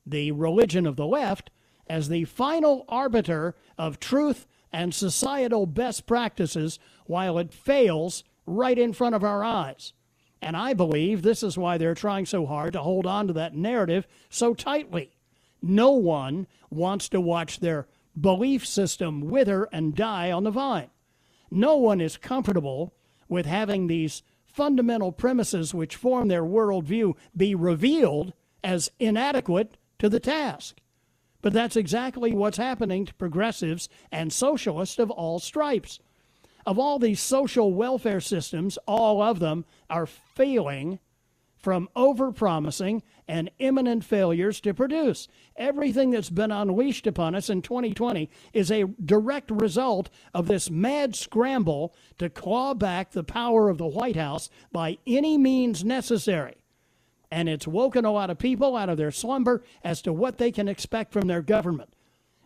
the 0.06 0.32
religion 0.32 0.86
of 0.86 0.96
the 0.96 1.06
left, 1.06 1.50
as 1.86 2.08
the 2.08 2.24
final 2.24 2.86
arbiter 2.88 3.54
of 3.76 4.00
truth 4.00 4.46
and 4.72 4.94
societal 4.94 5.66
best 5.66 6.06
practices 6.06 6.78
while 7.04 7.36
it 7.36 7.52
fails 7.52 8.24
right 8.46 8.78
in 8.78 8.94
front 8.94 9.14
of 9.14 9.22
our 9.22 9.44
eyes. 9.44 9.92
And 10.40 10.56
I 10.56 10.72
believe 10.74 11.22
this 11.22 11.42
is 11.42 11.58
why 11.58 11.78
they're 11.78 11.94
trying 11.94 12.26
so 12.26 12.46
hard 12.46 12.72
to 12.74 12.80
hold 12.80 13.06
on 13.06 13.26
to 13.26 13.32
that 13.34 13.54
narrative 13.54 14.06
so 14.30 14.54
tightly. 14.54 15.16
No 15.60 15.92
one 15.92 16.46
wants 16.70 17.08
to 17.10 17.20
watch 17.20 17.60
their 17.60 17.88
belief 18.18 18.66
system 18.66 19.22
wither 19.22 19.68
and 19.72 19.94
die 19.94 20.30
on 20.30 20.44
the 20.44 20.50
vine. 20.50 20.90
No 21.50 21.76
one 21.76 22.00
is 22.00 22.16
comfortable 22.16 22.94
with 23.28 23.46
having 23.46 23.86
these 23.86 24.22
fundamental 24.44 25.12
premises 25.12 25.74
which 25.74 25.96
form 25.96 26.28
their 26.28 26.42
worldview 26.42 27.14
be 27.36 27.54
revealed 27.54 28.32
as 28.62 28.90
inadequate 28.98 29.76
to 29.98 30.08
the 30.08 30.20
task. 30.20 30.80
But 31.40 31.52
that's 31.52 31.76
exactly 31.76 32.32
what's 32.32 32.56
happening 32.56 33.06
to 33.06 33.14
progressives 33.14 33.88
and 34.10 34.32
socialists 34.32 34.98
of 34.98 35.10
all 35.10 35.38
stripes. 35.38 36.00
Of 36.68 36.78
all 36.78 36.98
these 36.98 37.18
social 37.18 37.72
welfare 37.72 38.20
systems, 38.20 38.76
all 38.86 39.22
of 39.22 39.38
them 39.38 39.64
are 39.88 40.04
failing 40.04 40.98
from 41.56 41.88
overpromising 41.96 43.00
and 43.26 43.50
imminent 43.58 44.04
failures 44.04 44.60
to 44.60 44.74
produce. 44.74 45.28
Everything 45.56 46.10
that's 46.10 46.28
been 46.28 46.52
unleashed 46.52 47.06
upon 47.06 47.34
us 47.34 47.48
in 47.48 47.62
2020 47.62 48.28
is 48.52 48.70
a 48.70 48.84
direct 49.02 49.50
result 49.50 50.10
of 50.34 50.46
this 50.46 50.70
mad 50.70 51.16
scramble 51.16 51.94
to 52.18 52.28
claw 52.28 52.74
back 52.74 53.12
the 53.12 53.24
power 53.24 53.70
of 53.70 53.78
the 53.78 53.86
White 53.86 54.16
House 54.16 54.50
by 54.70 54.98
any 55.06 55.38
means 55.38 55.86
necessary. 55.86 56.56
And 57.30 57.48
it's 57.48 57.66
woken 57.66 58.04
a 58.04 58.12
lot 58.12 58.28
of 58.28 58.38
people 58.38 58.76
out 58.76 58.90
of 58.90 58.98
their 58.98 59.10
slumber 59.10 59.62
as 59.82 60.02
to 60.02 60.12
what 60.12 60.36
they 60.36 60.52
can 60.52 60.68
expect 60.68 61.14
from 61.14 61.28
their 61.28 61.40
government. 61.40 61.94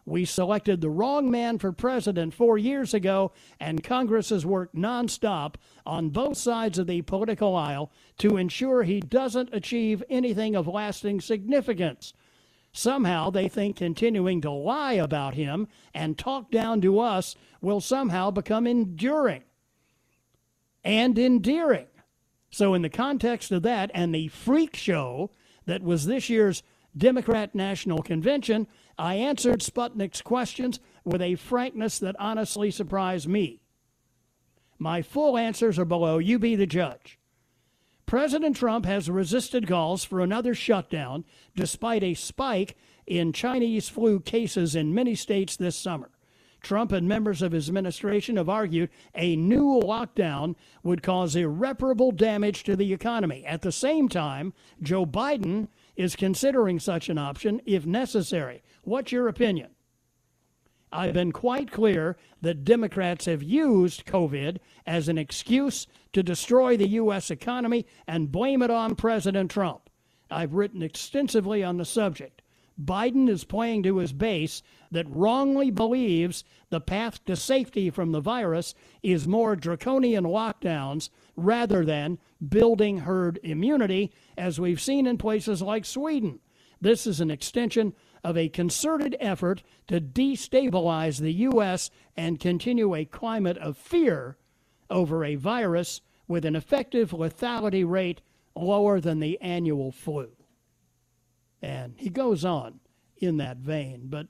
We 0.05 0.25
selected 0.25 0.81
the 0.81 0.91
wrong 0.91 1.31
man 1.31 1.59
for 1.59 1.71
president 1.71 2.35
four 2.35 2.59
years 2.59 2.93
ago, 2.93 3.33
and 3.61 3.85
Congress 3.85 4.31
has 4.31 4.45
worked 4.45 4.75
nonstop 4.75 5.55
on 5.87 6.11
both 6.11 6.37
sides 6.37 6.79
of 6.79 6.89
the 6.89 7.03
political 7.03 7.55
aisle 7.55 7.93
to 8.19 8.37
ensure 8.37 8.83
he 8.83 9.01
doesn't 9.01 9.51
achieve 9.53 10.03
anything 10.11 10.57
of 10.57 10.67
lasting 10.67 11.21
significance. 11.21 12.15
Somehow 12.73 13.31
they 13.31 13.49
think 13.49 13.77
continuing 13.77 14.41
to 14.41 14.51
lie 14.51 14.95
about 14.95 15.35
him 15.35 15.69
and 15.95 16.19
talk 16.19 16.51
down 16.51 16.81
to 16.81 16.99
us 16.99 17.37
will 17.61 17.81
somehow 17.81 18.31
become 18.31 18.67
enduring 18.67 19.45
and 20.83 21.19
endearing. 21.19 21.87
So, 22.51 22.75
in 22.75 22.83
the 22.83 22.91
context 22.91 23.53
of 23.53 23.63
that 23.63 23.91
and 23.95 24.15
the 24.15 24.29
freak 24.29 24.75
show 24.75 25.31
that 25.65 25.83
was 25.83 26.07
this 26.07 26.29
year's 26.29 26.63
Democrat 26.97 27.55
National 27.55 28.03
Convention, 28.03 28.67
I 29.03 29.17
answered 29.17 29.63
Sputnik's 29.63 30.23
questions 30.23 30.79
with 31.05 31.21
a 31.21 31.35
frankness 31.35 31.99
that 31.99 32.15
honestly 32.21 32.71
surprised 32.71 33.27
me. 33.27 33.61
My 34.79 35.03
full 35.03 35.37
answers 35.37 35.77
are 35.77 35.85
below. 35.85 36.19
You 36.19 36.39
be 36.39 36.55
the 36.55 36.69
judge. 36.69 37.19
President 38.07 38.55
Trump 38.55 38.87
has 38.87 39.11
resisted 39.11 39.67
calls 39.67 40.05
for 40.05 40.21
another 40.21 40.55
shutdown 40.55 41.25
despite 41.57 42.05
a 42.05 42.15
spike 42.15 42.77
in 43.05 43.33
Chinese 43.33 43.89
flu 43.89 44.21
cases 44.21 44.77
in 44.77 44.95
many 44.95 45.17
states 45.17 45.57
this 45.57 45.75
summer. 45.75 46.13
Trump 46.61 46.93
and 46.93 47.09
members 47.09 47.43
of 47.43 47.51
his 47.51 47.69
administration 47.69 48.37
have 48.37 48.49
argued 48.49 48.89
a 49.17 49.35
new 49.35 49.81
lockdown 49.81 50.55
would 50.85 51.03
cause 51.03 51.35
irreparable 51.35 52.13
damage 52.13 52.63
to 52.63 52.77
the 52.77 52.93
economy. 52.93 53.45
At 53.45 53.63
the 53.63 53.73
same 53.73 54.09
time, 54.09 54.53
Joe 54.81 55.05
Biden 55.05 55.67
is 55.97 56.17
considering 56.17 56.79
such 56.79 57.09
an 57.09 57.19
option 57.19 57.61
if 57.67 57.87
necessary. 57.87 58.63
What's 58.83 59.13
your 59.13 59.29
opinion? 59.29 59.71
I've 60.93 61.15
been 61.15 61.33
quite 61.33 61.71
clear 61.71 62.19
that 62.43 62.65
Democrats 62.65 63.25
have 63.25 63.43
used 63.43 64.05
COVID 64.05 64.59
as 64.87 65.09
an 65.09 65.17
excuse 65.17 65.87
to 66.13 66.23
destroy 66.23 66.77
the 66.77 66.89
U.S. 66.89 67.31
economy 67.31 67.87
and 68.07 68.31
blame 68.31 68.61
it 68.61 68.71
on 68.71 68.95
President 68.95 69.51
Trump. 69.51 69.89
I've 70.31 70.53
written 70.53 70.83
extensively 70.83 71.65
on 71.65 71.79
the 71.79 71.85
subject. 71.87 72.42
Biden 72.81 73.29
is 73.29 73.45
playing 73.45 73.83
to 73.85 73.99
his 73.99 74.13
base 74.13 74.63
that 74.91 75.09
wrongly 75.09 75.71
believes 75.71 76.45
the 76.71 76.81
path 76.81 77.25
to 77.25 77.37
safety 77.37 77.91
from 77.91 78.13
the 78.13 78.21
virus 78.21 78.75
is 79.03 79.29
more 79.29 79.57
draconian 79.57 80.25
lockdowns 80.25 81.11
rather 81.37 81.85
than 81.85 82.19
building 82.47 82.99
herd 82.99 83.39
immunity, 83.43 84.13
as 84.37 84.61
we've 84.61 84.81
seen 84.81 85.07
in 85.07 85.19
places 85.19 85.63
like 85.63 85.85
Sweden. 85.85 86.41
This 86.81 87.07
is 87.07 87.21
an 87.21 87.31
extension 87.31 87.95
of 88.25 88.37
a 88.37 88.49
concerted 88.49 89.17
effort 89.21 89.63
to 89.89 90.01
destabilize 90.01 91.21
the 91.21 91.33
U.S. 91.33 91.91
and 92.17 92.41
continue 92.41 92.95
a 92.95 93.05
climate 93.05 93.59
of 93.59 93.77
fear 93.77 94.37
over 94.91 95.25
a 95.25 95.37
virus 95.37 96.01
with 96.29 96.45
an 96.45 96.57
effective 96.57 97.11
lethality 97.11 97.89
rate 97.89 98.21
lower 98.55 99.01
than 99.01 99.21
the 99.21 99.41
annual 99.41 99.93
flu. 99.93 100.31
And 101.63 101.95
he 101.97 102.11
goes 102.11 102.45
on 102.45 102.81
in 103.17 103.37
that 103.37 103.59
vein. 103.59 104.03
But 104.07 104.27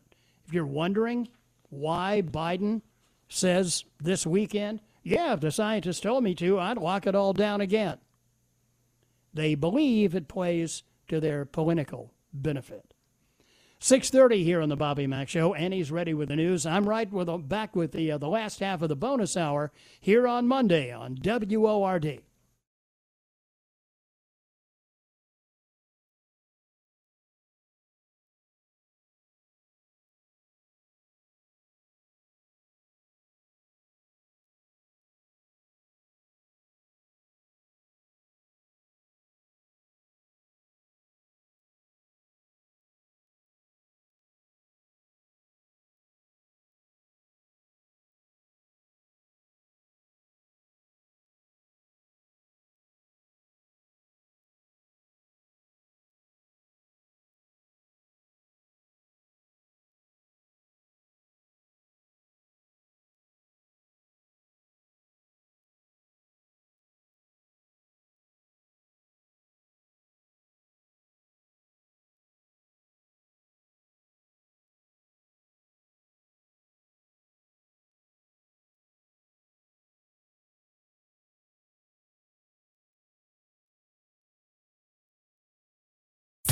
if 0.47 0.53
you're 0.53 0.67
wondering 0.67 1.29
why 1.71 2.23
Biden 2.25 2.83
says 3.29 3.85
this 3.99 4.27
weekend, 4.27 4.81
yeah, 5.03 5.33
if 5.33 5.41
the 5.41 5.51
scientists 5.51 6.01
told 6.01 6.23
me 6.23 6.35
to, 6.37 6.61
I'd 6.61 6.77
lock 6.77 7.07
it 7.07 7.15
all 7.15 7.33
down 7.33 7.61
again. 7.61 7.99
They 9.35 9.55
believe 9.55 10.15
it 10.15 10.29
plays 10.29 10.85
to 11.09 11.19
their 11.19 11.45
political 11.45 12.13
benefit. 12.33 12.93
6:30 13.81 14.45
here 14.45 14.61
on 14.61 14.69
the 14.69 14.77
Bobby 14.77 15.09
Mack 15.09 15.29
Show. 15.29 15.55
Annie's 15.55 15.91
ready 15.91 16.15
with 16.15 16.29
the 16.29 16.37
news. 16.37 16.65
I'm 16.65 16.89
right 16.89 17.11
with 17.11 17.49
back 17.49 17.75
with 17.75 17.91
the 17.91 18.13
uh, 18.13 18.19
the 18.19 18.29
last 18.29 18.61
half 18.61 18.81
of 18.81 18.89
the 18.89 18.95
bonus 18.95 19.37
hour 19.37 19.73
here 20.01 20.29
on 20.29 20.47
Monday 20.47 20.93
on 20.93 21.17
WORD. 21.17 22.23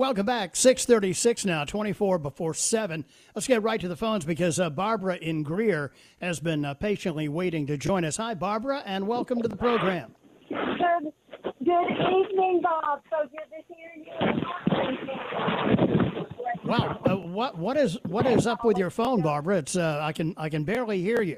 Welcome 0.00 0.24
back. 0.24 0.56
636 0.56 1.44
now, 1.44 1.66
24 1.66 2.18
before 2.20 2.54
7. 2.54 3.04
Let's 3.34 3.46
get 3.46 3.62
right 3.62 3.78
to 3.78 3.86
the 3.86 3.96
phones 3.96 4.24
because 4.24 4.58
uh, 4.58 4.70
Barbara 4.70 5.16
in 5.16 5.42
Greer 5.42 5.92
has 6.22 6.40
been 6.40 6.64
uh, 6.64 6.72
patiently 6.72 7.28
waiting 7.28 7.66
to 7.66 7.76
join 7.76 8.06
us. 8.06 8.16
Hi, 8.16 8.32
Barbara, 8.32 8.82
and 8.86 9.06
welcome 9.06 9.42
to 9.42 9.48
the 9.48 9.58
program. 9.58 10.14
Good, 10.48 11.12
good 11.62 11.90
evening, 11.90 12.62
Bob. 12.62 13.02
So 13.10 13.28
good 13.28 13.44
to 13.50 13.62
hear 13.68 13.92
you. 13.98 14.10
Wow, 16.64 16.98
uh, 17.04 17.16
what 17.16 17.58
what 17.58 17.76
is 17.76 17.98
what 18.06 18.24
is 18.24 18.46
up 18.46 18.64
with 18.64 18.78
your 18.78 18.88
phone, 18.88 19.20
Barbara? 19.20 19.58
It's 19.58 19.76
uh, 19.76 19.98
I 20.00 20.14
can 20.14 20.32
I 20.38 20.48
can 20.48 20.64
barely 20.64 21.02
hear 21.02 21.20
you. 21.20 21.36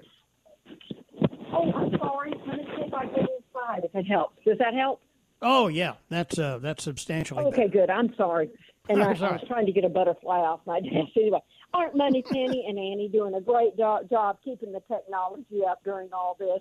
Oh, 1.53 1.73
I'm 1.73 1.91
sorry. 1.99 2.33
Let 2.47 2.59
me 2.59 2.65
see 2.77 2.83
if 2.87 2.95
I 2.95 3.07
get 3.07 3.19
inside. 3.19 3.83
If 3.83 3.93
it 3.97 4.05
helps, 4.05 4.37
does 4.45 4.59
that 4.59 4.73
help? 4.73 5.01
Oh 5.43 5.67
yeah, 5.69 5.95
that's 6.09 6.39
uh, 6.39 6.59
that's 6.59 6.85
substantially 6.85 7.45
Okay, 7.47 7.67
better. 7.67 7.69
good. 7.69 7.91
I'm 7.91 8.15
sorry. 8.17 8.49
And 8.89 9.01
I, 9.03 9.09
That's 9.09 9.21
all 9.23 9.29
I 9.29 9.33
was 9.33 9.45
trying 9.47 9.67
to 9.67 9.73
get 9.73 9.85
a 9.85 9.89
butterfly 9.89 10.39
off 10.39 10.61
my 10.67 10.81
desk. 10.81 11.11
Anyway, 11.17 11.39
aren't 11.73 11.97
Money 11.97 12.23
Penny 12.23 12.65
and 12.69 12.77
Annie 12.79 13.09
doing 13.13 13.35
a 13.35 13.41
great 13.41 13.77
do- 13.77 14.01
job 14.11 14.39
keeping 14.45 14.73
the 14.73 14.81
technology 14.89 15.61
up 15.69 15.79
during 15.85 16.09
all 16.13 16.37
this? 16.39 16.61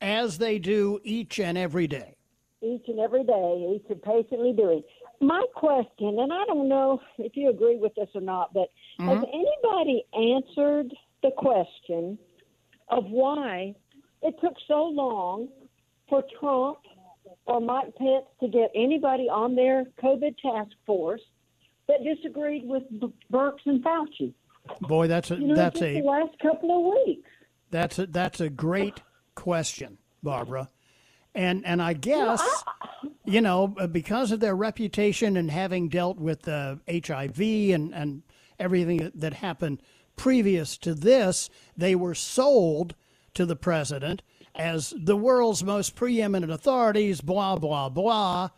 As 0.00 0.36
they 0.38 0.58
do 0.58 1.00
each 1.04 1.38
and 1.40 1.56
every 1.56 1.86
day. 1.86 2.16
each 2.60 2.84
and 2.88 2.98
every 3.00 3.24
day, 3.24 3.72
each 3.76 3.84
and 3.90 4.02
patiently 4.02 4.52
doing. 4.52 4.82
My 5.20 5.42
question, 5.54 6.18
and 6.18 6.30
I 6.32 6.44
don't 6.46 6.68
know 6.68 7.00
if 7.18 7.32
you 7.36 7.48
agree 7.48 7.76
with 7.76 7.94
this 7.94 8.08
or 8.14 8.20
not, 8.20 8.52
but 8.52 8.68
has 8.98 9.22
anybody 9.32 10.04
answered 10.12 10.92
the 11.22 11.30
question 11.30 12.18
of 12.90 13.04
why 13.06 13.74
it 14.22 14.34
took 14.42 14.54
so 14.68 14.84
long 14.84 15.48
for 16.10 16.22
Trump 16.38 16.78
or 17.46 17.60
Mike 17.60 17.94
Pence 17.96 18.24
to 18.40 18.48
get 18.48 18.70
anybody 18.74 19.28
on 19.28 19.54
their 19.54 19.84
COVID 20.02 20.36
task 20.38 20.72
force 20.86 21.20
that 21.88 21.98
disagreed 22.02 22.66
with 22.66 22.82
B- 23.00 23.12
Birx 23.32 23.58
and 23.66 23.82
Fauci? 23.84 24.32
Boy, 24.80 25.06
that's 25.08 25.30
a 25.30 25.36
You 25.36 25.48
know, 25.48 25.54
that's 25.54 25.82
a 25.82 26.00
the 26.00 26.06
last 26.06 26.38
couple 26.40 26.70
of 26.78 27.06
weeks. 27.06 27.28
that's 27.70 27.98
a 27.98 28.06
that's 28.06 28.40
a 28.40 28.48
great 28.48 29.02
question, 29.34 29.98
Barbara. 30.22 30.70
And 31.34 31.66
and 31.66 31.82
I 31.82 31.92
guess 31.92 32.42
you 33.24 33.40
know 33.40 33.74
uh, 33.78 33.86
because 33.88 34.32
of 34.32 34.40
their 34.40 34.54
reputation 34.56 35.36
and 35.36 35.50
having 35.50 35.88
dealt 35.88 36.18
with 36.18 36.48
uh, 36.48 36.76
HIV 36.88 37.40
and 37.40 37.92
and 37.94 38.22
everything 38.58 39.10
that 39.14 39.34
happened 39.34 39.82
previous 40.16 40.78
to 40.78 40.94
this, 40.94 41.50
they 41.76 41.94
were 41.94 42.14
sold 42.14 42.94
to 43.34 43.44
the 43.44 43.56
president 43.56 44.22
as 44.54 44.94
the 44.96 45.16
world's 45.16 45.64
most 45.64 45.94
preeminent 45.94 46.52
authorities. 46.52 47.20
Blah 47.20 47.56
blah 47.56 47.88
blah. 47.88 48.50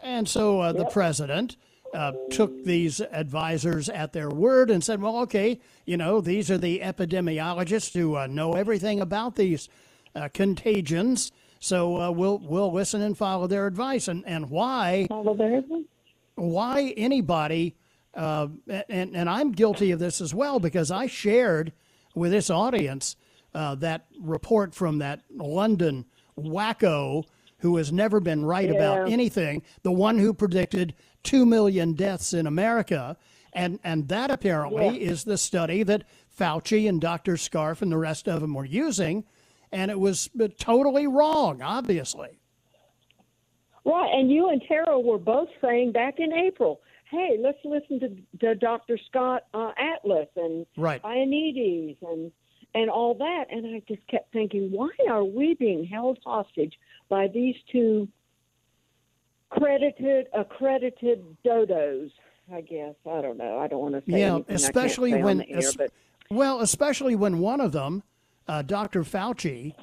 And 0.00 0.28
so 0.28 0.60
uh, 0.60 0.72
the 0.72 0.84
president 0.86 1.56
uh, 1.94 2.12
took 2.30 2.64
these 2.64 3.00
advisors 3.00 3.88
at 3.88 4.12
their 4.12 4.28
word 4.28 4.70
and 4.70 4.82
said, 4.84 5.00
well, 5.00 5.18
okay, 5.20 5.60
you 5.86 5.96
know, 5.96 6.20
these 6.20 6.50
are 6.50 6.58
the 6.58 6.80
epidemiologists 6.80 7.94
who 7.94 8.16
uh, 8.16 8.26
know 8.26 8.52
everything 8.54 9.00
about 9.00 9.36
these 9.36 9.68
uh, 10.14 10.28
contagions. 10.34 11.32
So 11.60 12.00
uh, 12.00 12.10
we'll 12.10 12.38
we'll 12.38 12.72
listen 12.72 13.00
and 13.00 13.16
follow 13.16 13.46
their 13.46 13.66
advice. 13.66 14.08
And 14.08 14.24
and 14.26 14.50
why 14.50 15.06
Follow 15.08 15.34
their 15.34 15.58
advice. 15.58 15.84
why 16.34 16.92
anybody 16.96 17.76
uh, 18.14 18.48
and 18.88 19.16
and 19.16 19.30
I'm 19.30 19.52
guilty 19.52 19.90
of 19.90 19.98
this 19.98 20.20
as 20.20 20.34
well 20.34 20.60
because 20.60 20.90
I 20.90 21.06
shared 21.06 21.72
with 22.14 22.30
this 22.32 22.50
audience 22.50 23.16
uh, 23.54 23.74
that 23.76 24.06
report 24.20 24.74
from 24.74 24.98
that 24.98 25.20
London 25.34 26.04
wacko 26.38 27.24
who 27.58 27.76
has 27.78 27.90
never 27.90 28.20
been 28.20 28.44
right 28.44 28.70
about 28.70 29.08
anything, 29.08 29.62
the 29.84 29.90
one 29.90 30.18
who 30.18 30.34
predicted 30.34 30.94
two 31.22 31.46
million 31.46 31.94
deaths 31.94 32.34
in 32.34 32.46
America, 32.46 33.16
and 33.54 33.78
and 33.82 34.06
that 34.08 34.30
apparently 34.30 35.02
is 35.02 35.24
the 35.24 35.38
study 35.38 35.82
that 35.82 36.04
Fauci 36.38 36.86
and 36.86 37.00
Dr. 37.00 37.38
Scarf 37.38 37.80
and 37.80 37.90
the 37.90 37.96
rest 37.96 38.28
of 38.28 38.42
them 38.42 38.52
were 38.52 38.66
using, 38.66 39.24
and 39.72 39.90
it 39.90 39.98
was 39.98 40.28
totally 40.58 41.06
wrong, 41.06 41.62
obviously. 41.62 42.38
Right, 43.86 44.10
and 44.12 44.30
you 44.30 44.50
and 44.50 44.62
Tara 44.68 45.00
were 45.00 45.18
both 45.18 45.48
saying 45.62 45.92
back 45.92 46.16
in 46.18 46.34
April, 46.34 46.82
"Hey, 47.10 47.38
let's 47.40 47.64
listen 47.64 47.98
to, 48.00 48.38
to 48.40 48.54
Dr. 48.56 48.98
Scott 49.08 49.44
uh, 49.54 49.72
Atlas 49.78 50.28
and 50.36 50.66
Right. 50.76 51.02
Ioannidis 51.02 51.96
and 52.02 52.30
and 52.74 52.90
all 52.90 53.14
that." 53.14 53.44
And 53.50 53.66
I 53.66 53.82
just 53.86 54.06
kept 54.08 54.32
thinking, 54.32 54.70
why 54.70 54.90
are 55.08 55.24
we 55.24 55.54
being 55.54 55.84
held 55.84 56.18
hostage 56.24 56.78
by 57.08 57.28
these 57.28 57.56
two 57.70 58.08
credited, 59.50 60.26
accredited 60.34 61.24
dodos? 61.44 62.10
I 62.52 62.60
guess 62.60 62.94
I 63.06 63.22
don't 63.22 63.38
know. 63.38 63.58
I 63.58 63.68
don't 63.68 63.80
want 63.80 63.94
to 63.94 64.00
say 64.10 64.18
Yeah, 64.20 64.34
anything 64.34 64.36
I 64.36 64.44
can't 64.44 64.60
especially 64.60 65.14
when 65.14 65.42
air, 65.42 65.58
es- 65.58 65.76
but 65.76 65.90
well, 66.30 66.60
especially 66.60 67.14
when 67.16 67.38
one 67.38 67.60
of 67.60 67.72
them, 67.72 68.02
uh, 68.48 68.62
Dr. 68.62 69.02
Fauci, 69.02 69.74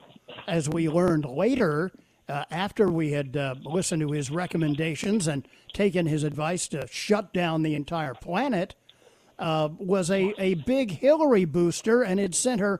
as 0.47 0.69
we 0.69 0.89
learned 0.89 1.25
later, 1.25 1.91
uh, 2.27 2.45
after 2.51 2.89
we 2.89 3.11
had 3.11 3.35
uh, 3.35 3.55
listened 3.63 4.01
to 4.01 4.11
his 4.11 4.29
recommendations 4.31 5.27
and 5.27 5.47
taken 5.73 6.05
his 6.05 6.23
advice 6.23 6.67
to 6.69 6.87
shut 6.87 7.33
down 7.33 7.63
the 7.63 7.75
entire 7.75 8.13
planet, 8.13 8.75
uh, 9.41 9.69
was 9.77 10.09
a, 10.11 10.33
a 10.37 10.53
big 10.53 10.91
Hillary 10.91 11.45
booster 11.45 12.03
and 12.03 12.19
had 12.19 12.35
sent 12.35 12.61
her 12.61 12.79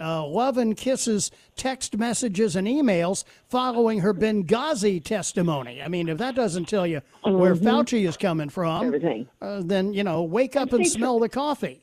uh, 0.00 0.24
love 0.26 0.58
and 0.58 0.76
kisses 0.76 1.30
text 1.56 1.96
messages 1.96 2.54
and 2.54 2.66
emails 2.66 3.24
following 3.48 4.00
her 4.00 4.14
Benghazi 4.14 5.02
testimony. 5.02 5.82
I 5.82 5.88
mean, 5.88 6.08
if 6.08 6.18
that 6.18 6.34
doesn't 6.34 6.66
tell 6.68 6.86
you 6.86 7.02
where 7.22 7.54
Fauci 7.54 8.06
is 8.06 8.16
coming 8.16 8.48
from, 8.48 8.94
uh, 9.40 9.62
then, 9.64 9.92
you 9.92 10.04
know, 10.04 10.22
wake 10.22 10.54
up 10.54 10.72
and 10.72 10.86
smell 10.86 11.18
the 11.18 11.28
coffee. 11.28 11.82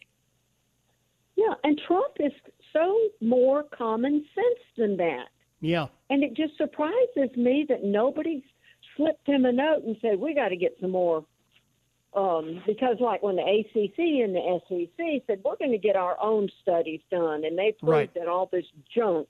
Yeah, 1.35 1.53
and 1.63 1.79
Trump 1.87 2.13
is 2.19 2.33
so 2.73 2.97
more 3.21 3.63
common 3.63 4.25
sense 4.35 4.65
than 4.77 4.97
that. 4.97 5.25
Yeah. 5.61 5.87
And 6.09 6.23
it 6.23 6.35
just 6.35 6.57
surprises 6.57 7.35
me 7.35 7.65
that 7.69 7.83
nobody 7.83 8.43
slipped 8.95 9.27
him 9.27 9.45
a 9.45 9.51
note 9.51 9.83
and 9.85 9.95
said, 10.01 10.19
we 10.19 10.33
got 10.33 10.49
to 10.49 10.55
get 10.55 10.75
some 10.81 10.91
more. 10.91 11.25
Um, 12.13 12.63
because, 12.65 12.97
like, 12.99 13.21
when 13.21 13.35
the 13.35 13.43
ACC 13.43 13.99
and 13.99 14.35
the 14.35 14.59
SEC 14.67 15.23
said, 15.27 15.41
we're 15.45 15.57
going 15.57 15.71
to 15.71 15.77
get 15.77 15.95
our 15.95 16.17
own 16.19 16.49
studies 16.61 17.01
done, 17.11 17.45
and 17.45 17.57
they 17.57 17.73
proved 17.79 17.91
Right. 17.91 18.13
that 18.15 18.27
all 18.27 18.49
this 18.51 18.65
junk. 18.95 19.27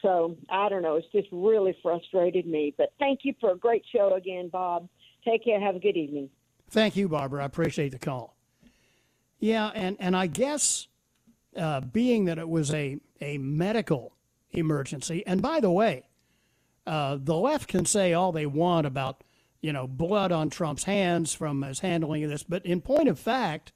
So, 0.00 0.36
I 0.48 0.68
don't 0.68 0.82
know. 0.82 0.94
It's 0.94 1.08
just 1.10 1.26
really 1.32 1.76
frustrated 1.82 2.46
me. 2.46 2.72
But 2.78 2.92
thank 3.00 3.20
you 3.24 3.34
for 3.40 3.50
a 3.50 3.56
great 3.56 3.84
show 3.92 4.14
again, 4.14 4.48
Bob. 4.48 4.88
Take 5.24 5.44
care. 5.44 5.60
Have 5.60 5.74
a 5.74 5.80
good 5.80 5.96
evening. 5.96 6.30
Thank 6.70 6.96
you, 6.96 7.08
Barbara. 7.08 7.42
I 7.42 7.46
appreciate 7.46 7.90
the 7.90 7.98
call. 7.98 8.36
Yeah, 9.40 9.68
and, 9.74 9.96
and 9.98 10.16
I 10.16 10.28
guess 10.28 10.86
uh, 11.56 11.80
being 11.80 12.26
that 12.26 12.38
it 12.38 12.48
was 12.48 12.72
a, 12.72 12.98
a 13.20 13.38
medical 13.38 14.12
emergency, 14.52 15.24
and 15.26 15.42
by 15.42 15.58
the 15.60 15.70
way, 15.70 16.04
uh, 16.86 17.18
the 17.20 17.36
left 17.36 17.68
can 17.68 17.84
say 17.84 18.12
all 18.12 18.32
they 18.32 18.46
want 18.46 18.86
about, 18.86 19.22
you 19.60 19.72
know, 19.72 19.86
blood 19.86 20.32
on 20.32 20.50
Trump's 20.50 20.84
hands 20.84 21.34
from 21.34 21.62
his 21.62 21.80
handling 21.80 22.24
of 22.24 22.30
this, 22.30 22.42
but 22.42 22.64
in 22.64 22.80
point 22.80 23.08
of 23.08 23.18
fact, 23.18 23.72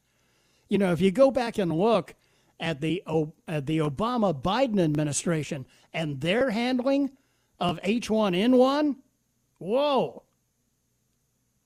you 0.68 0.79
know, 0.79 0.92
if 0.92 1.01
you 1.01 1.11
go 1.11 1.31
back 1.31 1.59
and 1.59 1.73
look 1.73 2.14
at 2.61 2.81
the 2.81 3.03
at 3.49 3.66
the 3.66 3.79
Obama 3.79 4.33
Biden 4.33 4.81
administration 4.81 5.66
and 5.92 6.21
their 6.21 6.51
handling 6.51 7.11
of 7.59 7.81
H1N1, 7.83 8.97
whoa, 9.59 10.23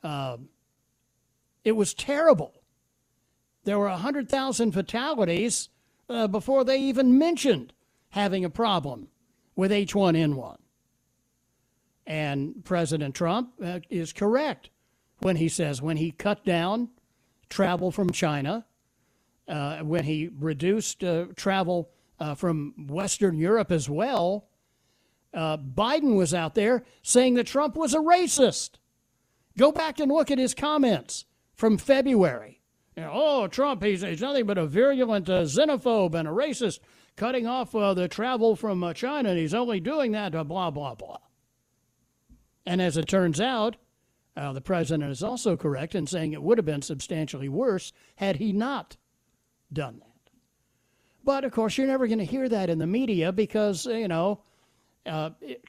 um, 0.03 0.49
it 1.65 1.73
was 1.73 1.95
terrible. 1.95 2.63
There 3.65 3.79
were 3.79 3.89
100,000 3.89 4.73
fatalities 4.73 5.69
uh, 6.09 6.29
before 6.29 6.65
they 6.65 6.79
even 6.79 7.19
mentioned 7.19 7.73
having 8.11 8.45
a 8.45 8.51
problem 8.51 9.09
with 9.57 9.71
H1N1. 9.71 10.57
And 12.07 12.65
President 12.65 13.15
Trump 13.15 13.53
uh, 13.63 13.81
is 13.91 14.13
correct 14.13 14.71
when 15.21 15.37
he 15.37 15.49
says 15.49 15.83
when 15.83 15.97
he 15.97 16.11
cut 16.11 16.45
down 16.45 16.91
travel 17.49 17.91
from 17.91 18.11
China, 18.11 18.67
uh, 19.49 19.79
when 19.79 20.05
he 20.05 20.31
reduced 20.39 21.03
uh, 21.03 21.27
travel 21.37 21.91
uh, 22.19 22.35
from 22.35 22.75
Western 22.89 23.39
Europe 23.39 23.71
as 23.71 23.89
well, 23.89 24.49
uh, 25.35 25.57
Biden 25.57 26.17
was 26.17 26.33
out 26.33 26.55
there 26.55 26.85
saying 27.03 27.35
that 27.35 27.47
Trump 27.47 27.77
was 27.77 27.95
a 27.95 27.99
racist. 27.99 28.71
Go 29.59 29.73
back 29.73 30.01
and 30.01 30.11
look 30.11 30.31
at 30.31 30.39
his 30.39 30.55
comments 30.55 31.25
from 31.55 31.79
February. 31.79 32.61
You 32.97 33.03
know, 33.03 33.11
oh, 33.13 33.47
Trump, 33.47 33.83
he's, 33.83 34.01
he's 34.03 34.23
nothing 34.23 34.47
but 34.47 34.59
a 34.59 34.67
virulent 34.67 35.29
uh, 35.29 35.43
xenophobe 35.43 36.15
and 36.15 36.27
a 36.27 36.31
racist, 36.31 36.81
cutting 37.17 37.47
off 37.47 37.73
the 37.73 38.09
travel 38.09 38.57
from 38.57 38.93
China, 38.95 39.31
and 39.31 39.39
he's 39.39 39.55
only 39.55 39.81
doing 39.81 40.13
that, 40.13 40.33
blah, 40.33 40.71
blah, 40.71 40.95
blah. 40.95 41.19
And 42.67 42.83
as 42.83 42.97
it 42.97 43.09
turns 43.09 43.41
out, 43.41 43.77
uh, 44.37 44.53
the 44.53 44.61
president 44.61 45.11
is 45.11 45.23
also 45.23 45.57
correct 45.57 45.95
in 45.95 46.07
saying 46.07 46.33
it 46.33 46.43
would 46.43 46.59
have 46.59 46.65
been 46.65 46.83
substantially 46.83 47.49
worse 47.49 47.93
had 48.17 48.37
he 48.37 48.53
not 48.53 48.97
done 49.73 49.99
that. 50.01 50.31
But 51.25 51.45
of 51.45 51.53
course, 51.53 51.79
you're 51.79 51.87
never 51.87 52.07
going 52.07 52.19
to 52.19 52.25
hear 52.25 52.49
that 52.49 52.71
in 52.71 52.79
the 52.79 52.87
media 52.87 53.33
because, 53.33 53.87
you 53.87 54.09
know, 54.09 54.43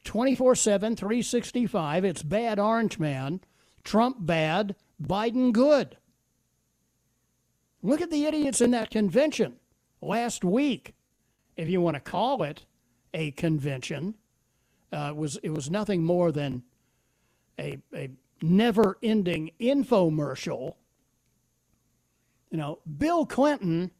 24 0.03 0.55
7, 0.55 0.95
365, 0.95 2.05
it's 2.05 2.23
bad 2.23 2.59
orange 2.59 2.99
man, 2.99 3.41
Trump 3.83 4.17
bad, 4.19 4.75
Biden 5.01 5.53
good. 5.53 5.97
Look 7.81 8.01
at 8.01 8.11
the 8.11 8.25
idiots 8.25 8.61
in 8.61 8.71
that 8.71 8.89
convention 8.89 9.55
last 10.01 10.43
week, 10.43 10.95
if 11.55 11.69
you 11.69 11.79
want 11.81 11.95
to 11.95 12.01
call 12.01 12.43
it 12.43 12.65
a 13.13 13.31
convention. 13.31 14.15
Uh, 14.91 15.09
it 15.11 15.15
was 15.15 15.37
it 15.43 15.49
was 15.49 15.69
nothing 15.69 16.03
more 16.03 16.31
than 16.31 16.63
a, 17.59 17.77
a 17.93 18.09
never 18.41 18.97
ending 19.01 19.51
infomercial. 19.59 20.75
You 22.51 22.57
know, 22.57 22.79
Bill 22.97 23.25
Clinton. 23.25 23.91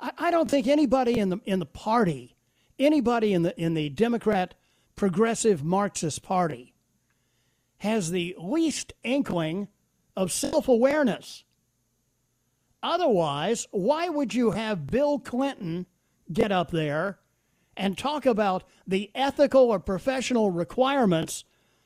I, 0.00 0.12
I 0.18 0.30
don't 0.30 0.50
think 0.50 0.66
anybody 0.66 1.18
in 1.18 1.28
the 1.30 1.40
in 1.44 1.58
the 1.58 1.66
party, 1.66 2.36
anybody 2.78 3.32
in 3.32 3.42
the 3.42 3.58
in 3.60 3.74
the 3.74 3.88
Democrat 3.88 4.54
Progressive 4.96 5.64
Marxist 5.64 6.22
Party, 6.22 6.74
has 7.78 8.10
the 8.10 8.36
least 8.38 8.92
inkling 9.02 9.68
of 10.16 10.32
self 10.32 10.68
awareness. 10.68 11.44
Otherwise, 12.82 13.66
why 13.72 14.08
would 14.08 14.32
you 14.32 14.52
have 14.52 14.86
Bill 14.86 15.18
Clinton 15.18 15.86
get 16.32 16.52
up 16.52 16.70
there 16.70 17.18
and 17.76 17.96
talk 17.96 18.24
about 18.24 18.64
the 18.86 19.10
ethical 19.14 19.70
or 19.70 19.78
professional 19.78 20.50
requirements 20.50 21.44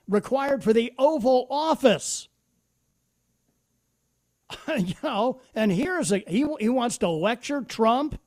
required 0.08 0.62
for 0.62 0.72
the 0.72 0.92
Oval 0.98 1.46
Office. 1.50 2.28
you 4.76 4.94
know, 5.02 5.40
and 5.54 5.72
here's 5.72 6.12
a 6.12 6.18
he 6.18 6.46
he 6.60 6.68
wants 6.68 6.98
to 6.98 7.08
lecture 7.08 7.62
Trump 7.62 8.20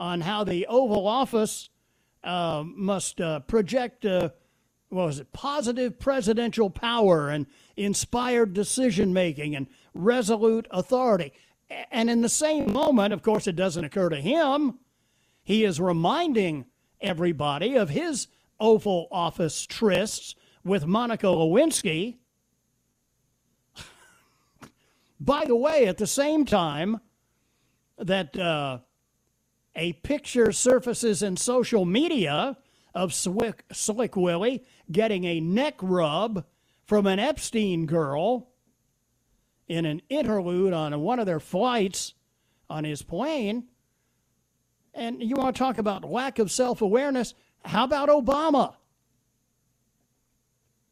on 0.00 0.20
how 0.20 0.44
the 0.44 0.66
Oval 0.66 1.06
Office 1.06 1.68
uh, 2.24 2.64
must 2.64 3.20
uh, 3.20 3.40
project 3.40 4.04
uh, 4.04 4.30
what 4.88 5.06
was 5.06 5.20
it 5.20 5.32
positive 5.32 5.98
presidential 5.98 6.68
power 6.68 7.30
and 7.30 7.46
inspired 7.76 8.52
decision 8.52 9.12
making 9.12 9.56
and 9.56 9.66
resolute 9.94 10.66
authority. 10.70 11.32
And 11.90 12.10
in 12.10 12.20
the 12.20 12.28
same 12.28 12.72
moment, 12.72 13.14
of 13.14 13.22
course, 13.22 13.46
it 13.46 13.56
doesn't 13.56 13.84
occur 13.84 14.10
to 14.10 14.20
him. 14.20 14.78
He 15.42 15.64
is 15.64 15.80
reminding 15.80 16.66
everybody 17.00 17.74
of 17.76 17.88
his 17.88 18.28
Oval 18.60 19.08
Office 19.10 19.66
trysts 19.66 20.34
with 20.64 20.86
Monica 20.86 21.26
Lewinsky. 21.26 22.16
By 25.20 25.44
the 25.44 25.56
way, 25.56 25.86
at 25.86 25.98
the 25.98 26.06
same 26.06 26.44
time 26.44 27.00
that 27.98 28.36
uh, 28.38 28.78
a 29.74 29.92
picture 29.94 30.52
surfaces 30.52 31.22
in 31.22 31.36
social 31.36 31.84
media 31.84 32.56
of 32.94 33.14
Slick, 33.14 33.64
Slick 33.72 34.16
Willie 34.16 34.64
getting 34.90 35.24
a 35.24 35.40
neck 35.40 35.76
rub 35.80 36.44
from 36.84 37.06
an 37.06 37.18
Epstein 37.18 37.86
girl 37.86 38.50
in 39.68 39.86
an 39.86 40.02
interlude 40.08 40.72
on 40.72 40.98
one 41.00 41.18
of 41.18 41.26
their 41.26 41.40
flights 41.40 42.14
on 42.68 42.84
his 42.84 43.02
plane. 43.02 43.64
And 44.94 45.22
you 45.22 45.36
want 45.36 45.56
to 45.56 45.58
talk 45.58 45.78
about 45.78 46.04
lack 46.04 46.38
of 46.38 46.50
self 46.50 46.82
awareness? 46.82 47.34
How 47.64 47.84
about 47.84 48.08
Obama? 48.08 48.74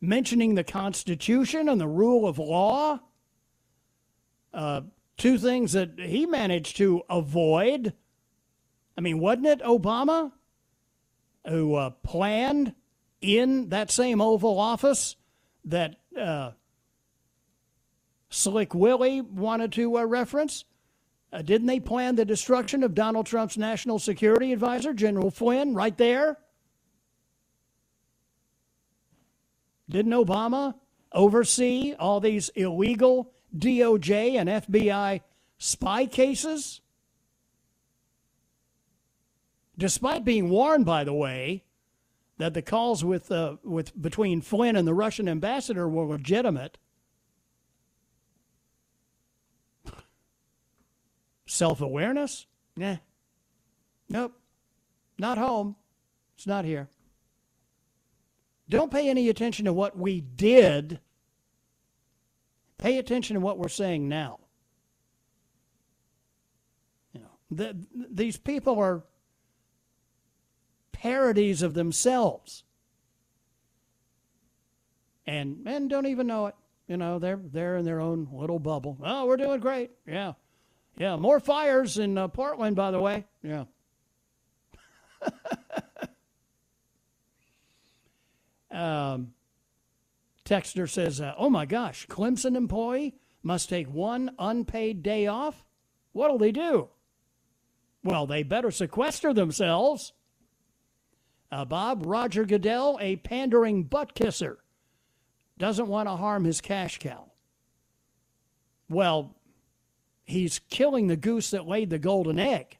Mentioning 0.01 0.55
the 0.55 0.65
Constitution 0.65 1.69
and 1.69 1.81
the 1.81 1.89
rule 1.89 2.27
of 2.27 2.39
law? 2.39 3.01
Uh, 4.53 4.83
two 5.17 5.37
things 5.37 5.73
that 5.73 5.99
he 5.99 6.25
managed 6.27 6.79
to 6.79 7.03
avoid. 7.11 7.93
I 8.97 9.01
mean, 9.03 9.21
wasn't 9.21 9.47
it 9.47 9.61
Obama 9.61 10.33
who 11.47 11.75
uh, 11.75 11.91
planned 11.91 12.75
in 13.21 13.69
that 13.69 13.91
same 13.91 14.21
Oval 14.21 14.59
Office 14.59 15.17
that 15.67 15.97
uh, 16.19 16.53
Slick 18.31 18.75
Willie 18.75 19.21
wanted 19.21 19.73
to 19.73 19.99
uh, 19.99 20.05
reference? 20.05 20.65
Uh, 21.33 21.43
didn't 21.43 21.67
they 21.67 21.79
plan 21.79 22.17
the 22.17 22.25
destruction 22.25 22.83
of 22.83 22.95
Donald 22.95 23.27
Trump's 23.27 23.57
national 23.57 23.99
security 23.99 24.53
advisor, 24.53 24.93
General 24.93 25.31
Flynn, 25.31 25.75
right 25.75 25.97
there? 25.97 26.39
Didn't 29.90 30.12
Obama 30.12 30.74
oversee 31.12 31.94
all 31.98 32.20
these 32.20 32.48
illegal 32.50 33.33
DOJ 33.57 34.35
and 34.37 34.48
FBI 34.48 35.20
spy 35.59 36.07
cases? 36.07 36.81
Despite 39.76 40.24
being 40.24 40.48
warned, 40.48 40.87
by 40.87 41.03
the 41.05 41.12
way, 41.12 41.64
that 42.38 42.55
the 42.55 42.62
calls 42.62 43.05
with, 43.05 43.33
uh, 43.33 43.57
with 43.64 44.00
between 44.00 44.40
Flynn 44.40 44.76
and 44.76 44.87
the 44.87 44.94
Russian 44.94 45.29
ambassador 45.29 45.88
were 45.88 46.07
legitimate. 46.07 46.79
Self 51.46 51.81
awareness? 51.81 52.46
Nah. 52.76 52.96
Nope. 54.09 54.38
Not 55.18 55.37
home. 55.37 55.74
It's 56.37 56.46
not 56.46 56.64
here. 56.64 56.88
Don't 58.71 58.93
pay 58.93 59.11
any 59.11 59.29
attention 59.29 59.65
to 59.65 59.73
what 59.73 59.99
we 59.99 60.21
did. 60.21 61.01
Pay 62.79 62.99
attention 62.99 63.35
to 63.35 63.41
what 63.41 63.59
we're 63.59 63.69
saying 63.69 64.09
now. 64.09 64.39
You 67.13 67.21
know, 67.21 67.31
the, 67.51 67.77
these 68.11 68.37
people 68.39 68.79
are 68.79 69.03
parodies 70.93 71.63
of 71.63 71.75
themselves. 71.75 72.63
And 75.27 75.63
men 75.65 75.89
don't 75.89 76.07
even 76.07 76.29
know 76.29 76.47
it. 76.47 76.55
You 76.87 76.97
know, 76.97 77.19
they're 77.19 77.41
they're 77.43 77.77
in 77.77 77.85
their 77.85 78.01
own 78.01 78.29
little 78.33 78.59
bubble. 78.59 78.99
Oh, 79.03 79.27
we're 79.27 79.37
doing 79.37 79.61
great. 79.61 79.91
Yeah. 80.07 80.33
Yeah, 80.97 81.17
more 81.17 81.39
fires 81.39 81.99
in 81.99 82.19
uh, 82.19 82.29
Portland 82.29 82.77
by 82.77 82.91
the 82.91 83.01
way. 83.01 83.27
Yeah. 83.43 83.65
um 88.71 89.35
Texter 90.45 90.89
says, 90.89 91.21
uh, 91.21 91.35
"Oh 91.37 91.51
my 91.51 91.67
gosh, 91.67 92.07
Clemson 92.09 92.57
employee 92.57 93.15
must 93.43 93.69
take 93.69 93.89
one 93.89 94.35
unpaid 94.39 95.03
day 95.03 95.27
off. 95.27 95.65
What'll 96.13 96.39
they 96.39 96.53
do? 96.53 96.89
Well, 98.03 98.27
they 98.27 98.43
better 98.43 98.71
sequester 98.71 99.33
themselves." 99.33 100.13
Uh, 101.53 101.65
Bob, 101.65 102.05
Roger 102.07 102.45
Goodell, 102.45 102.99
a 103.01 103.17
pandering 103.17 103.85
butt 103.85 104.15
kisser, 104.15 104.59
doesn't 105.59 105.89
want 105.89 106.09
to 106.09 106.17
harm 106.17 106.45
his 106.45 106.61
cash 106.61 106.99
cow. 106.99 107.31
Well, 108.89 109.37
he's 110.25 110.59
killing 110.71 111.07
the 111.07 111.17
goose 111.17 111.51
that 111.51 111.67
laid 111.67 111.91
the 111.91 111.99
golden 111.99 112.39
egg 112.39 112.79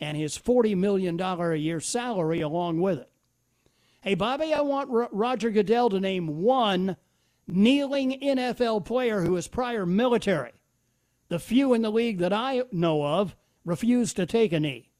and 0.00 0.16
his 0.16 0.36
$40 0.36 0.76
million 0.76 1.20
a 1.20 1.54
year 1.54 1.80
salary 1.80 2.40
along 2.40 2.80
with 2.80 2.98
it. 2.98 3.11
Hey, 4.02 4.16
Bobby, 4.16 4.52
I 4.52 4.62
want 4.62 4.90
R- 4.90 5.08
Roger 5.12 5.48
Goodell 5.48 5.88
to 5.90 6.00
name 6.00 6.42
one 6.42 6.96
kneeling 7.46 8.18
NFL 8.20 8.84
player 8.84 9.22
who 9.22 9.36
is 9.36 9.46
prior 9.46 9.86
military. 9.86 10.52
The 11.28 11.38
few 11.38 11.72
in 11.72 11.82
the 11.82 11.90
league 11.90 12.18
that 12.18 12.32
I 12.32 12.64
know 12.72 13.04
of 13.06 13.36
refuse 13.64 14.12
to 14.14 14.26
take 14.26 14.52
a 14.52 14.58
knee. 14.58 14.90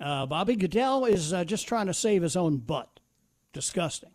Uh, 0.00 0.24
Bobby 0.26 0.54
Goodell 0.54 1.04
is 1.04 1.32
uh, 1.32 1.42
just 1.44 1.66
trying 1.66 1.86
to 1.86 1.94
save 1.94 2.22
his 2.22 2.36
own 2.36 2.58
butt. 2.58 3.00
Disgusting. 3.52 4.12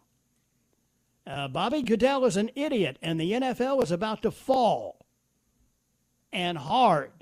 Uh, 1.27 1.49
Bobby 1.49 1.81
Goodell 1.81 2.23
is 2.23 2.37
an 2.37 2.49
idiot, 2.55 2.97
and 3.01 3.19
the 3.19 3.33
NFL 3.33 3.83
is 3.83 3.91
about 3.91 4.21
to 4.21 4.31
fall. 4.31 5.05
And 6.31 6.57
hard. 6.57 7.16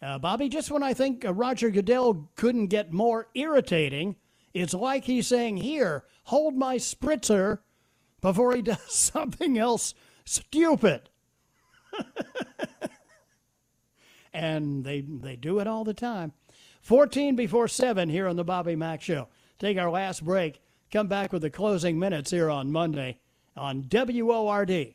Uh, 0.00 0.18
Bobby, 0.18 0.48
just 0.48 0.70
when 0.70 0.82
I 0.82 0.94
think 0.94 1.24
uh, 1.24 1.34
Roger 1.34 1.70
Goodell 1.70 2.30
couldn't 2.36 2.68
get 2.68 2.92
more 2.92 3.28
irritating, 3.34 4.16
it's 4.54 4.74
like 4.74 5.04
he's 5.04 5.26
saying, 5.26 5.56
Here, 5.58 6.04
hold 6.24 6.56
my 6.56 6.76
spritzer 6.76 7.58
before 8.20 8.54
he 8.54 8.62
does 8.62 8.94
something 8.94 9.58
else 9.58 9.94
stupid. 10.24 11.10
and 14.32 14.84
they 14.84 15.00
they 15.00 15.36
do 15.36 15.58
it 15.58 15.66
all 15.66 15.84
the 15.84 15.94
time. 15.94 16.32
14 16.82 17.34
before 17.36 17.68
7 17.68 18.08
here 18.08 18.28
on 18.28 18.36
the 18.36 18.44
Bobby 18.44 18.76
Mack 18.76 19.02
Show. 19.02 19.28
Take 19.58 19.78
our 19.78 19.90
last 19.90 20.24
break. 20.24 20.62
Come 20.92 21.08
back 21.08 21.32
with 21.32 21.42
the 21.42 21.50
closing 21.50 21.98
minutes 21.98 22.30
here 22.30 22.48
on 22.48 22.70
Monday 22.70 23.18
on 23.56 23.82
WORD. 23.90 24.94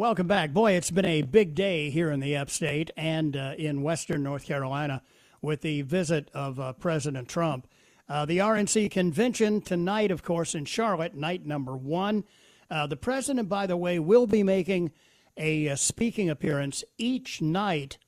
Welcome 0.00 0.28
back. 0.28 0.54
Boy, 0.54 0.72
it's 0.72 0.90
been 0.90 1.04
a 1.04 1.20
big 1.20 1.54
day 1.54 1.90
here 1.90 2.10
in 2.10 2.20
the 2.20 2.34
upstate 2.34 2.90
and 2.96 3.36
uh, 3.36 3.52
in 3.58 3.82
western 3.82 4.22
North 4.22 4.46
Carolina 4.46 5.02
with 5.42 5.60
the 5.60 5.82
visit 5.82 6.30
of 6.32 6.58
uh, 6.58 6.72
President 6.72 7.28
Trump. 7.28 7.68
Uh, 8.08 8.24
the 8.24 8.38
RNC 8.38 8.90
convention 8.90 9.60
tonight, 9.60 10.10
of 10.10 10.22
course, 10.22 10.54
in 10.54 10.64
Charlotte, 10.64 11.14
night 11.14 11.44
number 11.44 11.76
one. 11.76 12.24
Uh, 12.70 12.86
the 12.86 12.96
president, 12.96 13.50
by 13.50 13.66
the 13.66 13.76
way, 13.76 13.98
will 13.98 14.26
be 14.26 14.42
making 14.42 14.90
a, 15.36 15.66
a 15.66 15.72
uh, 15.72 15.76
speaking 15.76 16.30
appearance 16.30 16.82
each 16.96 17.42
night 17.42 17.98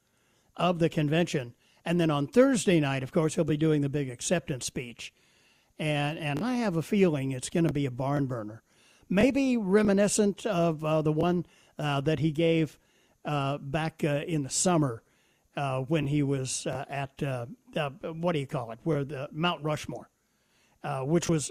of 0.57 0.79
the 0.79 0.89
convention. 0.89 1.53
And 1.85 2.01
then 2.01 2.11
on 2.11 2.27
Thursday 2.27 2.81
night, 2.81 3.03
of 3.03 3.13
course, 3.13 3.35
he'll 3.35 3.45
be 3.45 3.59
doing 3.59 3.83
the 3.83 3.91
big 3.91 4.09
acceptance 4.09 4.65
speech. 4.65 5.13
And, 5.79 6.19
and 6.19 6.43
I 6.43 6.55
have 6.55 6.75
a 6.75 6.83
feeling 6.83 7.33
it's 7.33 7.51
going 7.51 7.67
to 7.67 7.73
be 7.75 7.85
a 7.85 7.91
barn 7.91 8.25
burner. 8.25 8.63
Maybe 9.11 9.59
reminiscent 9.59 10.47
of 10.47 10.83
uh, 10.83 11.03
the 11.03 11.13
one 11.13 11.45
that 11.77 12.19
he 12.19 12.31
gave 12.31 12.79
uh, 13.25 13.59
back 13.59 14.03
uh, 14.05 14.23
in 14.27 14.43
the 14.43 14.51
summer 14.51 15.03
uh, 15.57 15.81
when 15.83 16.07
he 16.07 16.23
was 16.23 16.67
uh, 16.67 16.85
at 16.89 17.23
what 18.15 18.33
do 18.33 18.39
you 18.39 18.47
call 18.47 18.71
it, 18.73 18.79
where 18.83 19.05
the 19.05 19.29
Mount 19.33 19.63
Rushmore, 19.63 20.09
which 21.03 21.29
was 21.29 21.51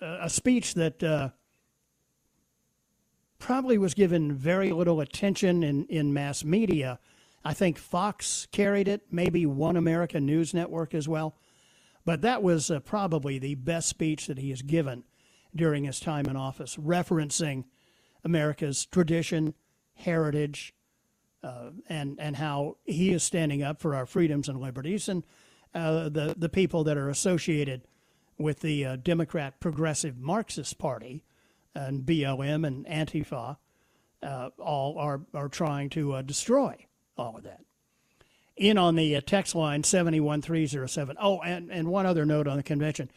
a 0.00 0.30
speech 0.30 0.74
that 0.74 1.32
probably 3.38 3.78
was 3.78 3.94
given 3.94 4.32
very 4.32 4.72
little 4.72 5.00
attention 5.00 5.62
in, 5.62 5.86
in 5.86 6.12
mass 6.12 6.44
media. 6.44 6.98
I 7.44 7.54
think 7.54 7.78
Fox 7.78 8.48
carried 8.50 8.88
it, 8.88 9.02
maybe 9.10 9.46
One 9.46 9.76
American 9.76 10.26
News 10.26 10.52
Network 10.52 10.92
as 10.92 11.08
well. 11.08 11.36
But 12.04 12.22
that 12.22 12.42
was 12.42 12.70
uh, 12.70 12.80
probably 12.80 13.38
the 13.38 13.54
best 13.54 13.88
speech 13.88 14.26
that 14.26 14.38
he 14.38 14.50
has 14.50 14.62
given 14.62 15.04
during 15.54 15.84
his 15.84 16.00
time 16.00 16.26
in 16.26 16.36
office, 16.36 16.76
referencing 16.76 17.64
America's 18.24 18.86
tradition, 18.86 19.54
heritage, 19.94 20.74
uh, 21.42 21.70
and 21.88 22.18
and 22.18 22.36
how 22.36 22.76
he 22.84 23.12
is 23.12 23.22
standing 23.22 23.62
up 23.62 23.80
for 23.80 23.94
our 23.94 24.06
freedoms 24.06 24.48
and 24.48 24.60
liberties, 24.60 25.08
and 25.08 25.24
uh, 25.74 26.08
the 26.08 26.34
the 26.36 26.48
people 26.48 26.84
that 26.84 26.96
are 26.96 27.08
associated 27.08 27.82
with 28.38 28.60
the 28.60 28.84
uh, 28.84 28.96
Democrat 28.96 29.60
Progressive 29.60 30.18
Marxist 30.18 30.78
Party 30.78 31.24
and 31.74 32.04
BLM 32.04 32.66
and 32.66 32.86
Antifa, 32.86 33.56
uh, 34.22 34.50
all 34.58 34.98
are 34.98 35.20
are 35.34 35.48
trying 35.48 35.90
to 35.90 36.14
uh, 36.14 36.22
destroy 36.22 36.86
all 37.16 37.36
of 37.36 37.44
that. 37.44 37.60
In 38.56 38.76
on 38.76 38.96
the 38.96 39.14
uh, 39.14 39.20
text 39.24 39.54
line 39.54 39.84
71307. 39.84 41.16
Oh, 41.20 41.40
and, 41.42 41.70
and 41.70 41.86
one 41.88 42.06
other 42.06 42.26
note 42.26 42.48
on 42.48 42.56
the 42.56 42.62
convention. 42.64 43.08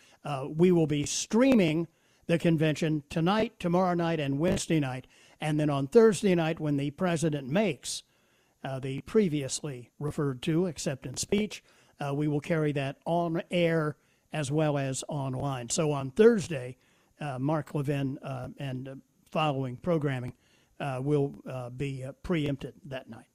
we 0.49 0.72
will 0.72 0.86
be 0.86 1.04
streaming 1.06 1.88
the 2.32 2.40
convention 2.40 3.04
tonight, 3.10 3.60
tomorrow 3.60 3.94
night, 3.94 4.18
and 4.18 4.40
Wednesday 4.40 4.80
night. 4.80 5.06
And 5.42 5.60
then 5.60 5.70
on 5.70 5.88
Thursday 5.88 6.34
night, 6.34 6.62
when 6.62 6.78
the 6.78 6.92
president 6.92 7.50
makes 7.50 8.04
uh, 8.64 8.80
the 8.80 9.02
previously 9.02 9.92
referred 10.00 10.42
to 10.44 10.68
acceptance 10.68 11.20
speech, 11.20 11.62
uh, 12.00 12.14
we 12.14 12.30
will 12.30 12.40
carry 12.40 12.72
that 12.72 12.96
on 13.06 13.44
air 13.52 13.98
as 14.32 14.50
well 14.50 14.78
as 14.78 15.04
online. 15.10 15.70
So 15.70 15.92
on 15.92 16.12
Thursday, 16.12 16.78
uh, 17.20 17.38
Mark 17.38 17.76
Levin 17.76 18.18
uh, 18.20 18.48
and 18.58 18.88
uh, 18.88 18.96
following 19.30 19.76
programming 19.76 20.32
uh, 20.80 21.00
will 21.04 21.36
be 21.76 22.06
preempted 22.24 22.76
that 22.86 23.10
night. 23.10 23.26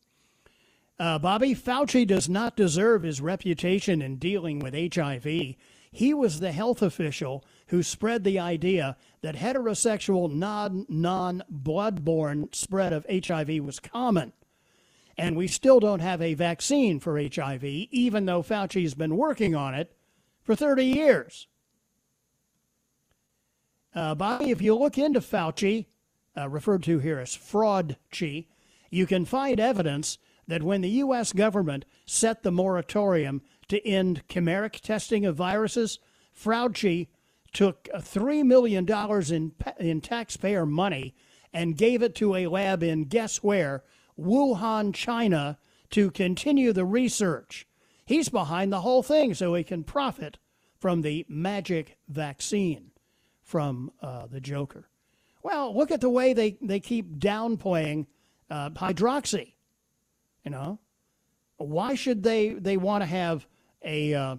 Bobby 1.20 1.55
Fauci 1.55 2.07
does 2.07 2.30
not 2.30 2.57
deserve 2.57 3.03
his 3.03 3.20
reputation 3.20 4.01
in 4.01 4.16
dealing 4.16 4.59
with 4.59 4.72
HIV. 4.94 5.57
He 5.91 6.12
was 6.12 6.41
the 6.41 6.53
health 6.53 6.82
official 6.82 7.45
who 7.68 7.82
spread 7.82 8.24
the 8.24 8.39
idea 8.39 8.97
that 9.22 9.37
heterosexual 9.37 10.32
non 10.32 10.87
non 10.89 11.43
bloodborne 11.53 12.55
spread 12.55 12.93
of 12.93 13.07
HIV 13.09 13.64
was 13.64 13.80
common. 13.80 14.32
And 15.18 15.37
we 15.37 15.49
still 15.49 15.80
don't 15.80 16.01
have 16.01 16.20
a 16.20 16.34
vaccine 16.34 17.01
for 17.01 17.18
HIV, 17.18 17.64
even 17.64 18.26
though 18.26 18.43
Fauci's 18.43 18.95
been 18.95 19.16
working 19.16 19.55
on 19.55 19.74
it 19.74 19.97
for 20.43 20.55
30 20.55 20.84
years. 20.84 21.49
Uh, 23.95 24.14
Bobby, 24.14 24.51
if 24.51 24.61
you 24.61 24.76
look 24.76 24.99
into 24.99 25.20
Fauci, 25.20 25.87
uh, 26.37 26.49
referred 26.49 26.82
to 26.82 26.99
here 26.99 27.18
as 27.18 27.34
fraud 27.34 27.97
Fraudchi, 28.12 28.47
you 28.91 29.07
can 29.07 29.24
find 29.24 29.59
evidence 29.59 30.18
that 30.47 30.62
when 30.62 30.80
the 30.80 30.91
U.S. 30.91 31.32
government 31.32 31.84
set 32.05 32.43
the 32.43 32.53
moratorium 32.53 33.43
to 33.68 33.84
end 33.86 34.22
chimeric 34.28 34.80
testing 34.80 35.24
of 35.24 35.36
viruses, 35.36 35.98
Fauci 36.34 37.08
took 37.52 37.84
$3 37.84 38.44
million 38.44 38.86
in, 39.32 39.52
in 39.78 40.00
taxpayer 40.00 40.66
money 40.66 41.14
and 41.52 41.76
gave 41.76 42.02
it 42.02 42.14
to 42.16 42.34
a 42.34 42.46
lab 42.46 42.82
in 42.82 43.04
guess 43.04 43.42
where? 43.42 43.82
Wuhan, 44.18 44.94
China, 44.94 45.58
to 45.90 46.10
continue 46.10 46.72
the 46.72 46.84
research. 46.84 47.66
He's 48.04 48.28
behind 48.28 48.72
the 48.72 48.82
whole 48.82 49.02
thing 49.02 49.34
so 49.34 49.54
he 49.54 49.64
can 49.64 49.84
profit 49.84 50.38
from 50.78 51.02
the 51.02 51.24
magic 51.28 51.96
vaccine 52.08 52.90
from 53.42 53.90
uh, 54.02 54.26
the 54.26 54.40
Joker. 54.40 54.88
Well, 55.42 55.76
look 55.76 55.90
at 55.90 56.00
the 56.00 56.10
way 56.10 56.32
they, 56.32 56.58
they 56.60 56.80
keep 56.80 57.18
downplaying 57.18 58.06
uh, 58.50 58.70
hydroxy. 58.70 59.54
You 60.44 60.50
know, 60.50 60.78
why 61.56 61.94
should 61.94 62.22
they, 62.22 62.50
they 62.50 62.76
want 62.76 63.02
to 63.02 63.06
have 63.06 63.46
a, 63.87 64.12
uh, 64.12 64.37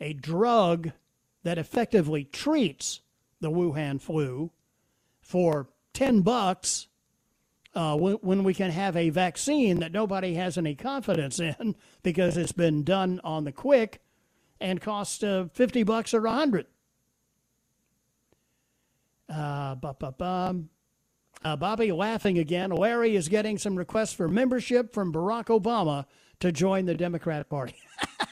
a 0.00 0.12
drug 0.12 0.92
that 1.42 1.58
effectively 1.58 2.24
treats 2.24 3.00
the 3.40 3.50
Wuhan 3.50 4.00
flu 4.00 4.50
for 5.20 5.68
10 5.94 6.20
bucks 6.20 6.86
uh, 7.74 7.96
when 7.96 8.44
we 8.44 8.54
can 8.54 8.70
have 8.70 8.96
a 8.96 9.10
vaccine 9.10 9.80
that 9.80 9.90
nobody 9.90 10.34
has 10.34 10.56
any 10.56 10.74
confidence 10.74 11.40
in 11.40 11.74
because 12.02 12.36
it's 12.36 12.52
been 12.52 12.84
done 12.84 13.20
on 13.24 13.44
the 13.44 13.52
quick 13.52 14.00
and 14.60 14.80
costs 14.80 15.22
uh, 15.22 15.48
50 15.52 15.82
bucks 15.82 16.14
or 16.14 16.20
100. 16.20 16.66
Uh, 19.28 19.74
uh, 21.44 21.56
Bobby 21.56 21.92
laughing 21.92 22.38
again. 22.38 22.70
Larry 22.70 23.16
is 23.16 23.28
getting 23.28 23.58
some 23.58 23.74
requests 23.74 24.12
for 24.12 24.28
membership 24.28 24.92
from 24.94 25.12
Barack 25.12 25.46
Obama 25.46 26.06
to 26.40 26.52
join 26.52 26.86
the 26.86 26.94
Democrat 26.94 27.48
Party. 27.48 27.76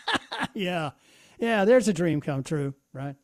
yeah, 0.55 0.91
yeah, 1.39 1.65
there's 1.65 1.89
a 1.89 1.93
dream 1.93 2.21
come 2.21 2.43
true, 2.43 2.75
right? 2.93 3.17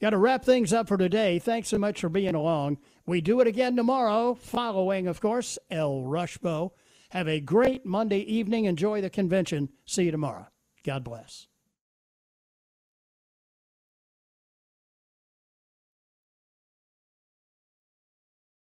Got 0.00 0.10
to 0.10 0.18
wrap 0.18 0.44
things 0.44 0.72
up 0.72 0.88
for 0.88 0.98
today. 0.98 1.38
Thanks 1.38 1.68
so 1.68 1.78
much 1.78 2.00
for 2.00 2.08
being 2.08 2.34
along. 2.34 2.78
We 3.06 3.20
do 3.20 3.40
it 3.40 3.46
again 3.46 3.76
tomorrow, 3.76 4.34
following, 4.34 5.06
of 5.06 5.20
course, 5.20 5.58
El 5.70 6.02
Rushbo. 6.02 6.72
Have 7.10 7.28
a 7.28 7.40
great 7.40 7.86
Monday 7.86 8.20
evening. 8.20 8.64
Enjoy 8.64 9.00
the 9.00 9.10
convention. 9.10 9.68
See 9.86 10.04
you 10.04 10.10
tomorrow. 10.10 10.48
God 10.84 11.04
bless. 11.04 11.46